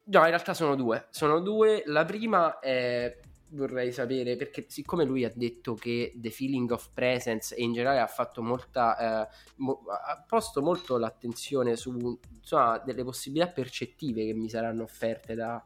[0.03, 1.07] No, in realtà sono due.
[1.09, 1.83] Sono due.
[1.85, 3.19] La prima è...
[3.51, 7.99] Vorrei sapere, perché siccome lui ha detto che The Feeling of Presence e in generale
[7.99, 9.23] ha fatto molta...
[9.23, 15.33] eh, mo- ha posto molto l'attenzione su insomma, delle possibilità percettive che mi saranno offerte
[15.33, 15.65] da,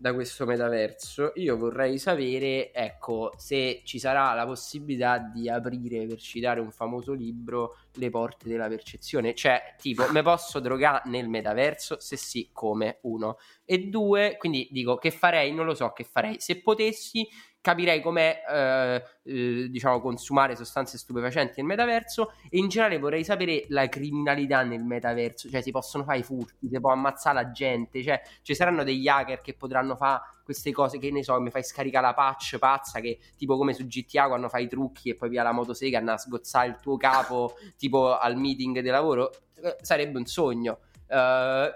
[0.00, 6.18] da questo metaverso, io vorrei sapere, ecco, se ci sarà la possibilità di aprire, per
[6.18, 9.34] citare un famoso libro, le porte della percezione.
[9.34, 12.00] Cioè, tipo, me posso drogare nel metaverso?
[12.00, 12.98] Se sì, come?
[13.02, 13.36] Uno.
[13.64, 15.52] E due, quindi dico, che farei?
[15.52, 16.40] Non lo so che farei.
[16.40, 17.28] Se potessi,
[17.60, 23.66] capirei com'è, eh, eh, diciamo, consumare sostanze stupefacenti nel metaverso e in generale vorrei sapere
[23.68, 25.48] la criminalità nel metaverso.
[25.48, 29.06] Cioè, si possono fare i furti, si può ammazzare la gente, cioè, ci saranno degli
[29.06, 30.20] hacker che potranno fare
[30.50, 33.86] queste cose che ne so, mi fai scaricare la patch pazza che tipo come su
[33.86, 36.96] GTA quando fai i trucchi e poi via la motosega andare a sgozzare il tuo
[36.96, 39.30] capo tipo al meeting di lavoro,
[39.62, 40.80] eh, sarebbe un sogno.
[41.06, 41.70] Eh,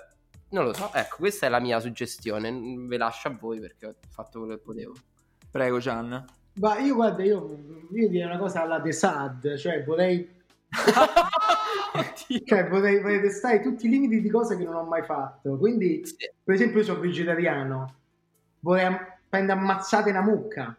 [0.50, 2.52] non lo so, ecco, questa è la mia suggestione.
[2.86, 4.92] Ve lascio a voi perché ho fatto quello che potevo.
[5.50, 6.24] Prego, Gian.
[6.54, 7.58] Ma io guarda, io,
[7.92, 10.28] io direi una cosa alla The Sad, cioè vorrei,
[12.44, 15.56] cioè, vorrei, vorrei testare tutti i limiti di cose che non ho mai fatto.
[15.58, 16.16] Quindi, Sì.
[16.42, 17.94] per esempio, io sono vegetariano,
[18.64, 18.96] vorrei
[19.28, 20.76] prendere ammazzate una mucca.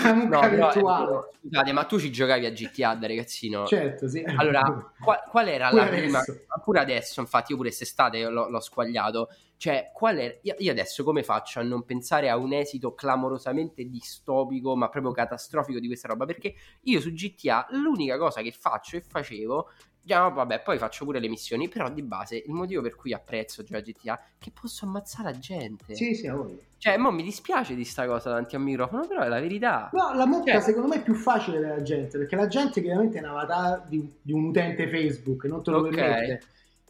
[0.00, 1.18] Una No, mucca però, virtuale.
[1.18, 3.66] eh, scusate, ma tu ci giocavi a GTA da ragazzino?
[3.66, 4.22] Certo, sì.
[4.36, 4.62] Allora,
[4.98, 6.18] qual, qual era Pure la prima?
[6.18, 6.44] adesso.
[6.64, 9.28] Pure adesso, infatti, io pure quest'estate l'ho, l'ho squagliato.
[9.58, 10.40] Cioè, qual è?
[10.42, 15.12] Io, io adesso come faccio a non pensare a un esito clamorosamente distopico, ma proprio
[15.12, 16.24] catastrofico di questa roba?
[16.24, 19.70] Perché io su GTA l'unica cosa che faccio e facevo.
[20.06, 21.68] Già, vabbè, poi faccio pure le missioni.
[21.68, 25.38] Però di base il motivo per cui apprezzo già GTA è che posso ammazzare la
[25.38, 25.96] gente.
[25.96, 26.62] Sì, sì, a voglia.
[26.78, 29.90] Cioè, mo mi dispiace di sta cosa davanti a un microfono, però è la verità.
[29.92, 33.18] No, la mucca Cioè- secondo me è più facile della gente, perché la gente chiaramente
[33.18, 35.94] è un avatar di, di un utente Facebook, non te lo Ok.
[35.96, 36.42] permette.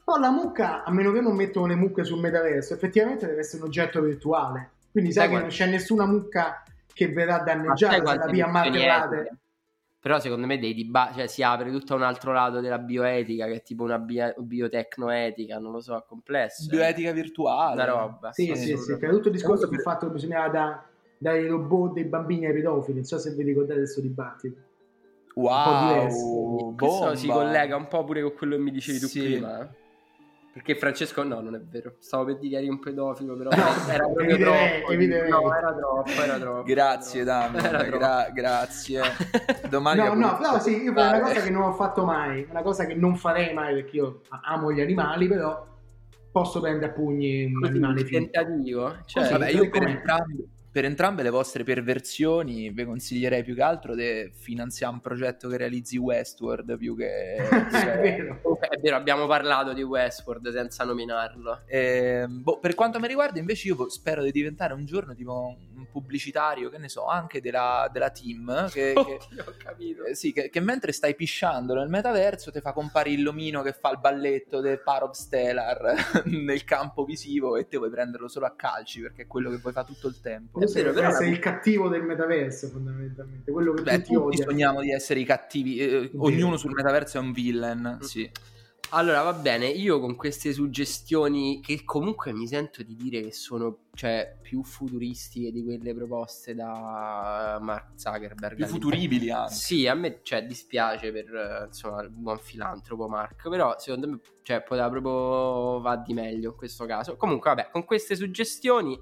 [0.04, 3.62] Però la mucca, a meno che non mettono le mucche sul metaverso, effettivamente deve essere
[3.62, 4.72] un oggetto virtuale.
[4.92, 6.62] Quindi sai Sai che quanti- non c'è nessuna mucca
[6.92, 9.36] che verrà danneggiata quante via martellate.
[10.06, 13.54] Però secondo me dei diba- cioè, si apre tutto un altro lato della bioetica che
[13.54, 16.62] è tipo una bio- biotecnoetica, non lo so, è complesso.
[16.62, 16.76] eh.
[16.76, 17.74] Bioetica virtuale.
[17.82, 18.32] Una roba.
[18.32, 20.84] Sì, sì, sì, che era tutto il discorso Comunque- sul fatto che bisognava da-
[21.18, 22.98] dare i robot dei bambini ai pedofili.
[22.98, 24.60] Non so se vi ricordate questo dibattito.
[25.34, 29.20] Wow, Questo si collega un po' pure con quello che mi dicevi tu Sì.
[29.22, 29.60] prima.
[29.60, 29.68] eh.
[30.56, 31.96] Perché Francesco, no, non è vero.
[31.98, 34.90] Stavo per dire eri un pedofilo, però No, era proprio troppo.
[34.90, 35.28] evidente.
[35.28, 36.62] No, era troppo, era troppo.
[36.62, 39.02] Grazie Era gra- grazie.
[39.68, 42.86] Domani No, no, però sì, io una cosa che non ho fatto mai, una cosa
[42.86, 45.62] che non farei mai perché io amo gli animali, però
[46.32, 48.30] posso prendere a pugni un Così, animale il finto.
[48.30, 48.96] tentativo.
[49.04, 50.02] Cioè, Così, Vabbè, io per com'è.
[50.76, 55.48] Entrambe, per entrambe le vostre perversioni vi consiglierei più che altro di finanziare un progetto
[55.48, 57.36] che realizzi Westworld più che...
[57.38, 58.40] è vero.
[58.58, 61.62] È vero, abbiamo parlato di Westworld senza nominarlo.
[61.66, 65.86] Ehm, boh, per quanto mi riguarda, invece, io spero di diventare un giorno tipo un
[65.90, 68.68] pubblicitario, che ne so, anche della, della team.
[68.70, 70.04] Che, che- Oddio, ho capito.
[70.04, 73.90] eh, sì, che, che mentre stai pisciando nel metaverso ti fa comparire l'omino che fa
[73.90, 79.00] il balletto del Parov Stellar nel campo visivo e te vuoi prenderlo solo a calci
[79.00, 80.58] perché è quello che vuoi fare tutto il tempo.
[80.58, 84.36] Questo vero, però essere la- il cattivo del metaverso, fondamentalmente, quello che Beh, tutti tutti
[84.42, 88.30] sogniamo di essere i cattivi, eh, ognuno sul metaverso è un villain, sì.
[88.90, 93.86] Allora, va bene, io con queste suggestioni che comunque mi sento di dire che sono
[93.94, 98.54] cioè, più futuristiche di quelle proposte da Mark Zuckerberg.
[98.54, 99.52] Più futuribili anche.
[99.52, 104.62] Sì, a me cioè, dispiace per insomma, il buon filantropo Mark, però secondo me cioè,
[104.62, 107.16] poteva proprio va di meglio in questo caso.
[107.16, 108.98] Comunque, vabbè, con queste suggestioni,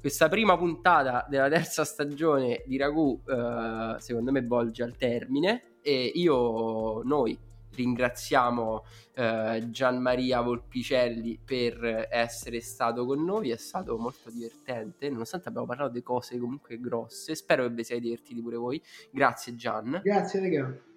[0.00, 6.10] questa prima puntata della terza stagione di Ragù, eh, secondo me, volge al termine e
[6.14, 8.84] io, noi ringraziamo
[9.14, 15.92] eh, Gianmaria Volpicelli per essere stato con noi, è stato molto divertente, nonostante abbiamo parlato
[15.92, 20.00] di cose comunque grosse, spero che vi siate divertiti pure voi, grazie Gian.
[20.02, 20.90] Grazie, raga.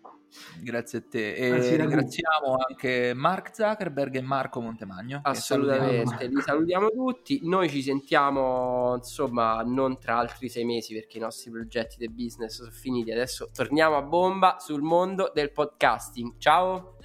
[0.62, 1.34] Grazie a te.
[1.34, 1.90] E Anzi, Ragù.
[1.90, 5.20] ringraziamo anche Mark Zuckerberg e Marco Montemagno.
[5.24, 6.34] Assolutamente, salutiamo.
[6.34, 7.40] li salutiamo tutti.
[7.44, 12.56] Noi ci sentiamo insomma non tra altri sei mesi perché i nostri progetti di business
[12.56, 13.12] sono finiti.
[13.12, 16.36] Adesso torniamo a bomba sul mondo del podcasting.
[16.38, 16.98] Ciao!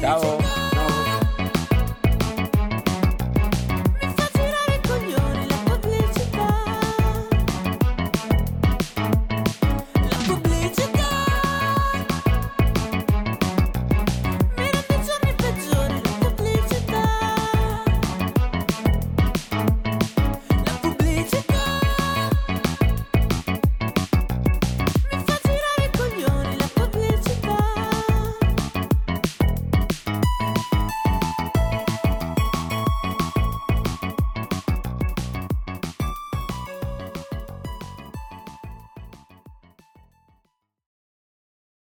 [0.00, 0.38] Ciao.
[0.40, 1.17] Ciao.